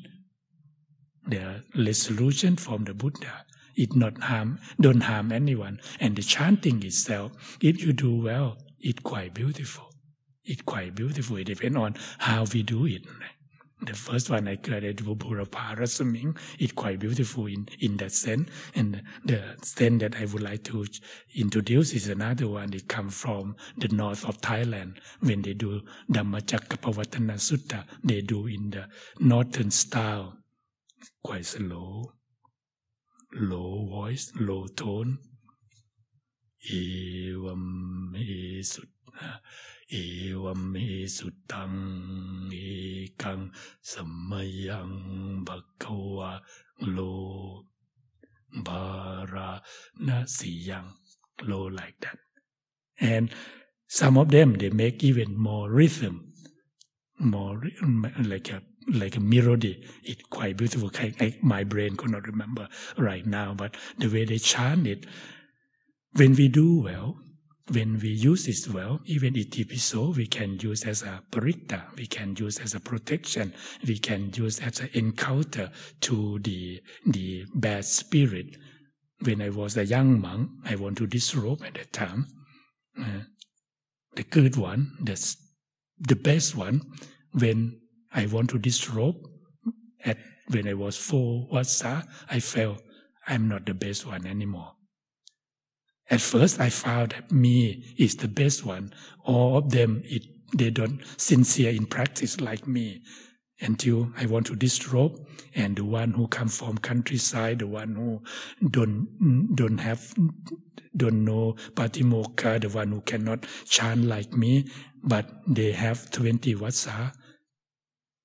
[1.27, 3.45] the resolution from the buddha
[3.77, 9.01] it not harm don't harm anyone and the chanting itself if you do well it's
[9.01, 9.93] quite beautiful
[10.45, 11.37] it's quite beautiful.
[11.37, 13.03] It depends on how we do it.
[13.85, 18.49] The first one I created, Burapha Rasaming, it's quite beautiful in, in that sense.
[18.77, 20.87] And the sense that I would like to
[21.35, 22.73] introduce is another one.
[22.75, 24.99] It comes from the north of Thailand.
[25.19, 28.87] When they do Dhammacakkappavattana Sutta, they do in the
[29.19, 30.37] northern style.
[31.25, 32.13] Quite slow,
[33.35, 35.19] low voice, low tone.
[39.92, 39.96] เอ
[40.42, 40.76] วเม
[41.16, 41.74] สุตัง
[42.50, 42.56] เอ
[43.22, 43.40] กัง
[43.90, 43.92] ส
[44.30, 44.92] มัยัง
[45.48, 46.32] บักวะ
[46.90, 46.98] โล
[48.66, 48.84] บา
[49.34, 49.52] รา
[50.08, 50.86] นาสียัง
[51.50, 52.18] low like that
[53.00, 53.30] and
[53.88, 56.34] some of them they make even more rhythm
[57.20, 57.62] more
[58.32, 58.62] like a
[59.02, 63.54] like a melody it's quite beautiful I, I, my brain could not remember right now
[63.54, 65.06] but the way they chant it
[66.14, 67.18] when we do well
[67.73, 72.37] when we use it well, even itipiso, we can use as a paritta, we can
[72.37, 73.55] use as a protection,
[73.87, 75.71] we can use as an encounter
[76.01, 78.57] to the, the bad spirit.
[79.21, 82.27] When I was a young monk, I want to disrobe at that time.
[82.99, 83.23] Uh,
[84.17, 85.37] the good one, that's
[85.99, 86.83] the best one,
[87.33, 87.81] when
[88.13, 89.17] I want to disrobe,
[90.05, 90.19] At
[90.49, 92.83] when I was four Vassa, I felt
[93.27, 94.73] I'm not the best one anymore.
[96.13, 98.93] At first, I found that me is the best one.
[99.25, 100.23] All of them, it,
[100.55, 103.03] they don't sincere in practice like me.
[103.61, 108.21] Until I want to disrobe, and the one who come from countryside, the one who
[108.69, 109.07] don't
[109.55, 110.13] don't have
[110.97, 114.69] don't know Patimokkha, the one who cannot chant like me,
[115.03, 117.13] but they have twenty vassa.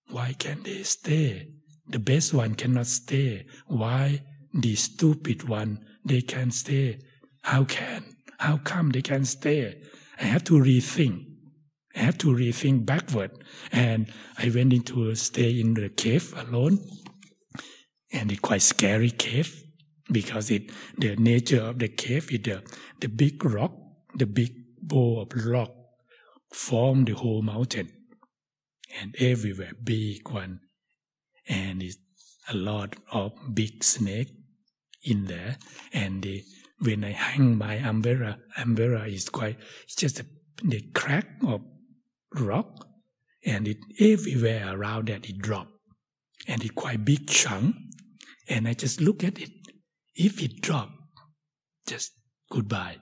[0.09, 1.49] Why can they stay?
[1.87, 3.45] The best one cannot stay.
[3.67, 4.23] Why
[4.53, 6.99] the stupid one they can stay?
[7.47, 8.03] How can?
[8.39, 9.81] How come they can stay?
[10.19, 11.27] I have to rethink.
[11.95, 13.31] I have to rethink backward.
[13.71, 16.79] And I went into stay in the cave alone.
[18.11, 19.63] And it's quite scary cave
[20.11, 22.63] because it the nature of the cave is the,
[22.99, 23.71] the big rock,
[24.13, 25.71] the big bowl of rock
[26.51, 27.89] form the whole mountain.
[28.99, 30.59] And everywhere big one.
[31.47, 31.97] And it's
[32.49, 34.33] a lot of big snake
[35.01, 35.55] in there.
[35.93, 36.43] And the,
[36.79, 40.25] when I hang my umbrella, umbrella is quite, it's just a,
[40.63, 41.61] the crack of
[42.33, 42.87] rock
[43.45, 45.67] and it everywhere around that it drop,
[46.47, 47.75] and it quite big chunk.
[48.49, 49.51] And I just look at it.
[50.15, 50.89] If it drop
[51.87, 52.11] just
[52.51, 52.97] goodbye.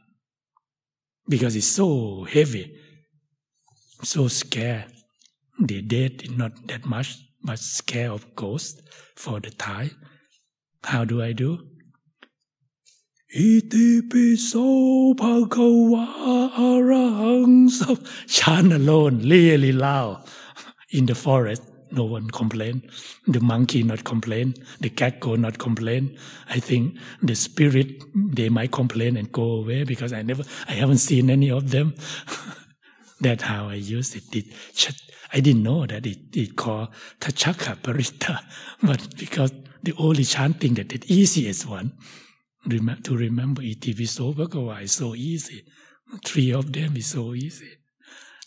[1.27, 2.77] Because it's so heavy
[4.03, 4.85] so scared
[5.59, 8.81] the dead is not that much but scared of ghost
[9.15, 9.91] for the Thai.
[10.83, 11.67] How do I do
[13.37, 14.51] อิติปิโส
[15.19, 16.05] ภะคะวะ
[16.57, 17.97] อะระหังสัม
[18.35, 20.13] chant alone really loud
[20.97, 21.63] in the forest
[21.97, 22.75] no one complain.
[23.35, 24.47] The monkey not complain.
[24.83, 26.03] The cat go not complain.
[26.55, 26.83] I think
[27.29, 27.89] the spirit
[28.37, 31.87] they might complain and go away because i never i haven't seen any of them.
[33.25, 34.45] That's how i use it, it
[35.35, 36.89] i didn't know that it, it called
[37.21, 38.35] Dhajagga Paritta
[38.89, 39.51] but because
[39.87, 41.87] the only chanting that the easiest one
[43.03, 45.63] to remember Bhagava is so easy.
[46.23, 47.71] Three of them is so easy.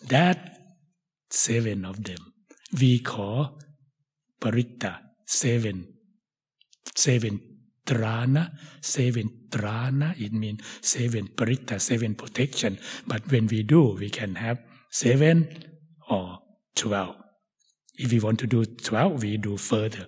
[0.06, 0.58] That
[1.30, 2.18] seven of them
[2.78, 3.60] we call
[4.40, 5.94] Paritta, seven.
[6.94, 7.40] Seven
[7.84, 8.50] trana,
[8.80, 12.78] seven trana, it means seven paritta, seven protection.
[13.06, 14.60] But when we do, we can have
[14.90, 15.48] seven
[16.08, 16.38] or
[16.74, 17.16] twelve.
[17.94, 20.06] If we want to do twelve, we do further,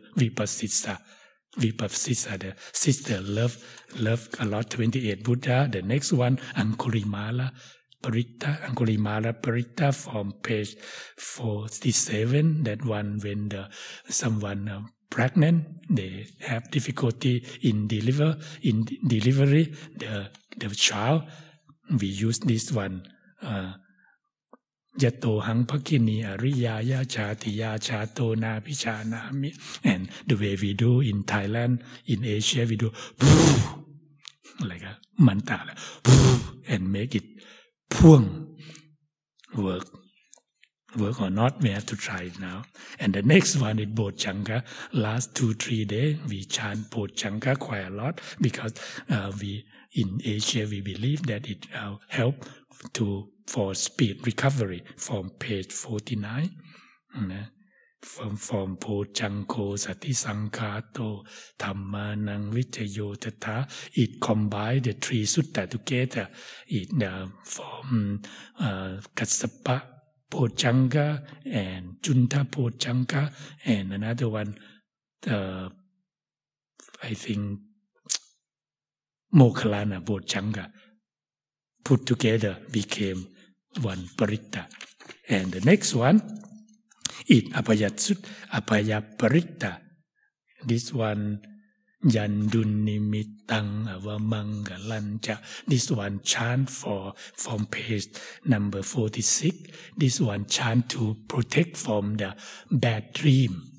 [1.58, 2.38] Vipassissa.
[2.38, 3.58] The sister love
[3.98, 5.68] love a lot 28 Buddha.
[5.70, 7.52] The next one, Angulimala
[8.02, 10.76] Paritta, Angulimala Paritta from page
[11.16, 12.64] 47.
[12.64, 13.68] That one when the
[14.08, 21.24] someone uh, pregnant, they have difficulty in deliver in delivery the the child.
[21.90, 23.02] We use this one.
[23.42, 23.72] Uh,
[25.02, 29.50] ยะโตหังภกินีอริยายาชาติยาชาโตนาพิชานามิ
[29.92, 31.74] and the way we do in Thailand
[32.12, 32.88] in Asia we do
[34.60, 35.76] อะไรกันมันตาละ
[36.72, 37.26] and make it
[37.94, 38.22] พ่วง
[39.64, 39.86] work
[41.00, 42.58] work or not we have to try it now
[43.00, 44.58] and the next one is Bojjhanga
[45.06, 48.14] last two three days we chant Bojjhanga quite a lot
[48.46, 48.74] because
[49.14, 49.50] uh, we
[50.00, 52.36] in Asia we believe that it uh, help
[52.96, 53.06] to
[53.52, 57.44] for speed recovery from page 49 นะ
[58.12, 58.84] from from โพ
[59.18, 60.98] จังโคสติสังคาโต
[61.62, 63.56] ธรรมานังวิจโยตถา
[64.02, 66.26] it combine the three sutta together.
[66.78, 68.22] It uh, from
[68.66, 69.76] uh, Kassapa
[70.30, 71.06] pojanga
[71.64, 73.22] and junta pojanga
[73.72, 74.50] and another one
[75.34, 75.68] uh,
[77.02, 77.60] I think
[79.38, 80.64] Moggallana pojanga
[81.84, 83.20] put together became
[83.78, 84.66] one paritta.
[85.28, 86.18] And the next one,
[87.28, 88.18] it apayatsut
[88.52, 89.78] Abhaya Paritta.
[90.66, 91.40] This one
[92.04, 95.38] Yandunnimitang avamangalancha.
[95.68, 98.08] This one chant for from page
[98.46, 99.68] number 46.
[99.96, 102.34] This one chant to protect from the
[102.70, 103.69] bad dream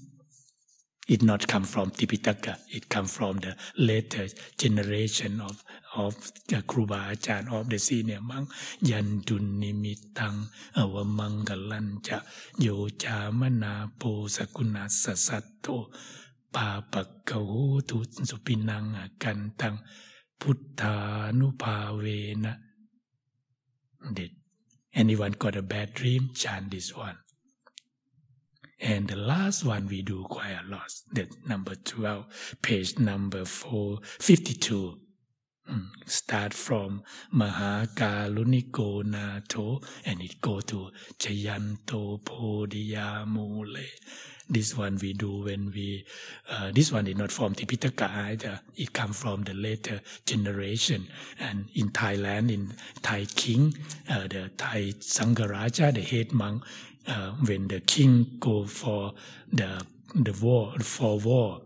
[1.08, 2.58] it not come from Tipitaka.
[2.70, 4.28] It come from the later
[4.58, 5.64] generation of
[5.96, 6.16] of
[6.48, 8.50] the Kruba Achan of the senior monk.
[8.84, 12.22] Yandun nimitang avamangalancha
[12.60, 15.88] yo chamana po sakuna sasato
[16.54, 19.80] papakahu tu supinang kantang
[20.40, 22.58] putthanupavena.
[24.14, 24.32] Did
[24.94, 26.30] anyone got a bad dream?
[26.34, 27.18] Chant this one.
[28.82, 30.92] And the last one we do quite a lot.
[31.14, 34.98] That number 12, page number 452.
[35.70, 37.04] Mm, start from
[37.34, 43.86] Mahakaruniko Nato and it go to Jayanto Podiyamule.
[44.50, 46.04] This one we do when we,
[46.50, 48.60] uh, this one is not from Tipitaka either.
[48.76, 51.08] It come from the later generation.
[51.40, 53.78] And in Thailand, in Thai king,
[54.10, 56.64] uh, the Thai Sangharaja, the head monk,
[57.08, 59.14] uh, when the king go for
[59.52, 61.62] the the war for war,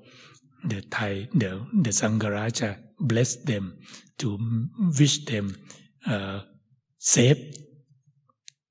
[0.64, 3.78] the Thai the the Sangharaja bless them
[4.18, 4.40] to
[5.00, 5.56] wish them
[6.08, 6.42] uh,
[6.98, 7.38] safe.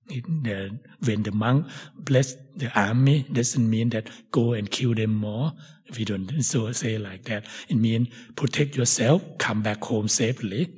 [0.06, 5.54] The, when the monk bless the army, doesn't mean that go and kill them more.
[5.96, 7.46] We don't so say like that.
[7.68, 10.74] It means protect yourself, come back home safely.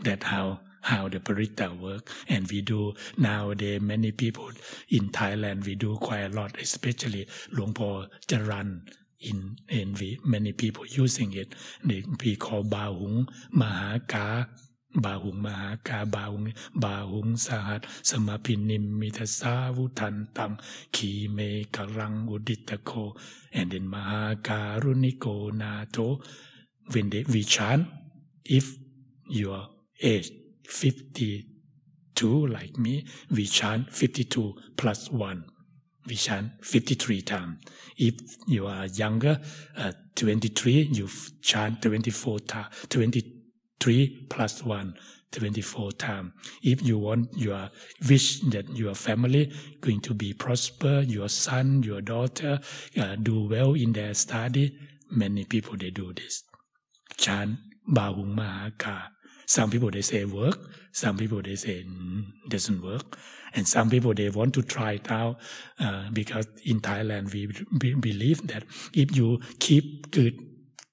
[0.00, 2.10] That how how the paritta work.
[2.28, 4.50] And we do nowadays many people
[4.88, 8.82] in Thailand we do quite a lot, especially Luang Por Jaran
[9.18, 11.54] in and we many people using it.
[11.82, 14.46] They, we call Bahung Mahaka
[14.94, 20.60] Bahung Mahaka Bahung Bahung Sahat Samapinim Mitasavu Tantam
[20.92, 23.16] Ki Me Karang Uditako
[23.52, 26.20] and then Mahakaruniko Nato
[26.92, 27.88] when they we chant
[28.44, 28.76] if
[29.28, 29.66] your
[30.00, 30.30] age
[30.68, 35.44] 52 like me we chant 52 plus 1
[36.06, 37.58] we chant 53 times.
[37.96, 38.14] If
[38.46, 39.40] you are younger,
[39.76, 41.08] uh, 23, you
[41.42, 44.94] chant 24 times, 23 plus 1,
[45.32, 46.32] 24 times.
[46.62, 47.70] If you want your
[48.08, 52.60] wish that your family going to be prosper, your son, your daughter
[52.98, 54.76] uh, do well in their study,
[55.10, 56.42] many people they do this.
[57.16, 57.58] Chant
[57.88, 59.08] Bahung Mahaka.
[59.46, 60.58] Some people they say work,
[60.92, 61.86] some people they say
[62.48, 63.18] doesn't work.
[63.54, 65.38] And some people they want to try it out
[65.80, 67.46] uh, because in Thailand we,
[67.94, 70.34] believe that if you keep good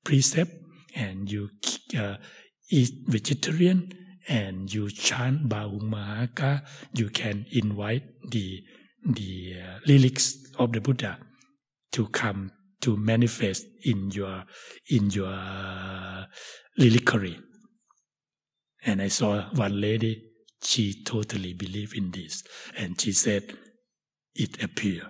[0.03, 0.51] precept
[0.95, 1.49] and you
[1.97, 2.17] uh,
[2.69, 3.91] eat vegetarian
[4.27, 6.61] and you chant Bahung Mahaka,
[6.93, 8.63] you can invite the
[9.05, 11.17] the uh, relics of the Buddha
[11.91, 12.51] to come
[12.81, 14.45] to manifest in your
[14.89, 16.25] in your uh,
[16.77, 17.39] reliquary.
[18.85, 20.23] And I saw one lady
[20.61, 22.43] she totally believed in this.
[22.77, 23.55] And she said,
[24.35, 25.03] it appear.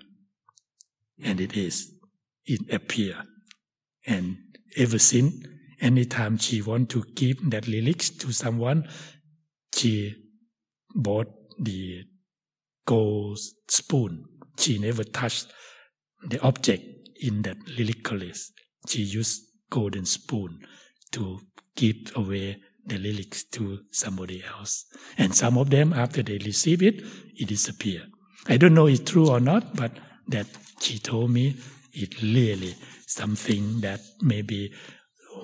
[1.24, 1.92] And it is.
[2.46, 3.24] It appear.
[4.06, 4.38] And
[4.76, 5.46] ever since,
[5.80, 8.88] anytime she want to give that relics to someone,
[9.74, 10.16] she
[10.96, 11.28] bought
[11.60, 12.04] the
[12.86, 14.26] gold spoon.
[14.58, 15.48] She never touched
[16.28, 16.84] the object
[17.22, 18.52] in that lyricalist.
[18.88, 20.60] She used golden spoon
[21.12, 21.40] to
[21.76, 24.86] give away the relics to somebody else.
[25.18, 27.04] And some of them, after they receive it,
[27.36, 28.04] it disappear.
[28.48, 29.92] I don't know it's true or not, but
[30.28, 30.48] that
[30.80, 31.56] she told me
[31.94, 32.76] it really
[33.08, 34.72] something that maybe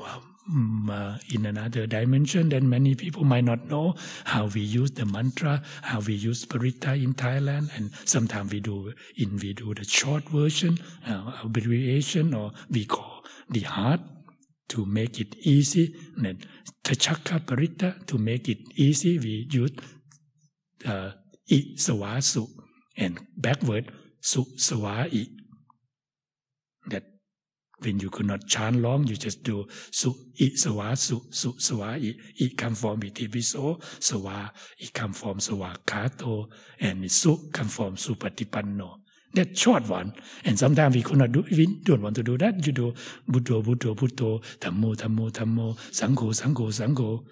[0.06, 3.94] um, uh, in another dimension that many people might not know
[4.26, 8.94] how we use the mantra, how we use paritta in Thailand, and sometimes we do
[9.16, 14.02] in we do the short version, uh, abbreviation, or we call the heart
[14.70, 15.94] to make it easy.
[16.18, 16.46] And
[16.84, 19.72] Tachaka Parita, to make it easy, we use
[20.86, 21.12] uh,
[21.52, 22.48] I Sawasu
[22.98, 23.92] and backward
[24.22, 25.28] Su Sawai.
[26.88, 27.04] That
[27.80, 32.14] when you could not chant long, you just do Su I Sawasu Su Sawai.
[32.40, 34.52] I come from Itipiso, Sawa,
[34.82, 36.48] i come from Sawakato,
[36.80, 38.99] and Su come from Supatipanno
[39.34, 40.14] that short one.
[40.44, 42.66] And sometimes we could not do, we don't want to do that.
[42.66, 42.94] You do
[43.28, 47.24] Buddha, Buddha, Buddha, Dhammo, Dhammo, Dhammo, Sangho, Sangho, Sangho.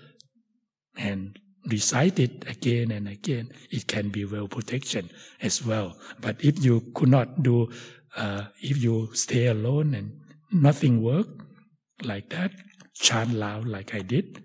[0.98, 3.52] And recite it again and again.
[3.72, 5.10] It can be well protection
[5.42, 5.98] as well.
[6.22, 7.70] But if you could not do,
[8.16, 10.20] uh, if you stay alone and
[10.52, 11.28] nothing work
[12.04, 12.52] like that,
[12.94, 14.44] chant loud like I did.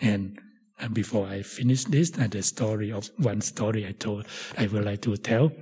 [0.00, 0.38] And,
[0.78, 4.26] and before I finish this, and the story of one story I told,
[4.58, 5.52] I would like to tell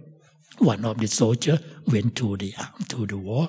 [0.58, 2.54] one of the soldier went to the
[2.88, 3.48] to the war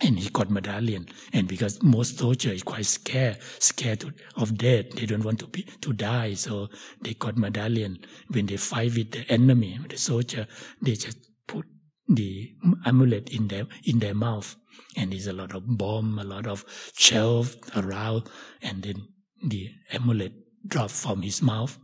[0.00, 1.08] and he got medallion.
[1.32, 4.04] And because most soldiers is quite scared scared
[4.36, 6.34] of death they don't want to be to die.
[6.34, 6.68] So
[7.00, 7.98] they got medallion.
[8.28, 10.46] When they fight with the enemy the soldier
[10.82, 11.66] they just put
[12.08, 12.52] the
[12.84, 14.56] amulet in their in their mouth.
[14.96, 16.64] And there's a lot of bomb a lot of
[16.96, 17.46] shell
[17.76, 18.28] around.
[18.62, 19.08] And then
[19.42, 20.32] the amulet
[20.66, 21.78] dropped from his mouth.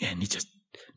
[0.00, 0.48] And he just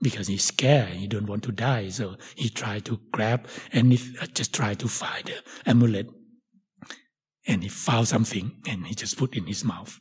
[0.02, 0.90] because he's scared.
[0.90, 1.90] He don't want to die.
[1.90, 6.08] So he tried to grab and he uh, just tried to find the amulet.
[7.48, 10.00] And he found something and he just put in his mouth.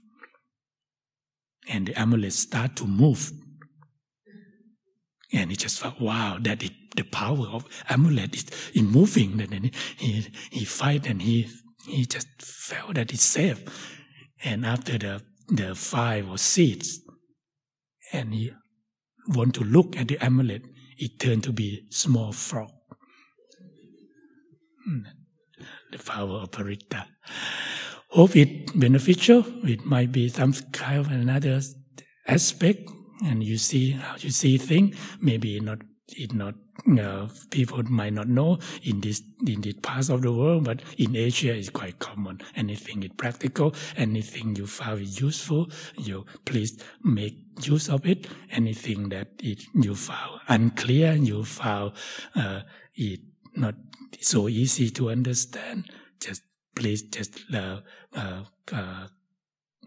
[1.69, 3.31] And the amulet start to move.
[5.33, 9.41] And he just felt, wow, that is the power of amulet is in moving.
[9.41, 11.49] And then he, he fight and he,
[11.87, 13.63] he just felt that it's safe.
[14.45, 17.01] And after the the five or seeds,
[18.13, 18.53] and he
[19.29, 20.63] want to look at the amulet,
[20.99, 22.71] it turned to be small frog.
[24.85, 25.01] Hmm.
[25.93, 27.07] The power of Paritta.
[28.09, 29.45] Hope it beneficial.
[29.65, 31.61] It might be some kind of another
[32.27, 32.89] aspect,
[33.25, 34.97] and you see how you see things.
[35.21, 35.79] Maybe not
[36.09, 36.55] it not
[37.01, 41.17] uh, people might not know in this in this part of the world, but in
[41.17, 42.41] Asia it's quite common.
[42.55, 48.27] Anything is practical, anything you found useful, you please make use of it.
[48.51, 51.93] Anything that it, you found unclear, you found
[52.35, 52.61] uh,
[52.95, 53.21] it
[53.55, 53.75] not
[54.21, 55.91] so easy to understand,
[56.21, 56.43] just
[56.75, 57.81] please just uh,
[58.15, 59.07] uh, uh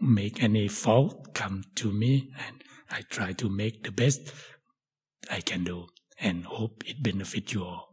[0.00, 4.32] make any fault come to me, and I try to make the best
[5.30, 5.86] I can do
[6.20, 7.89] and hope it benefit you all.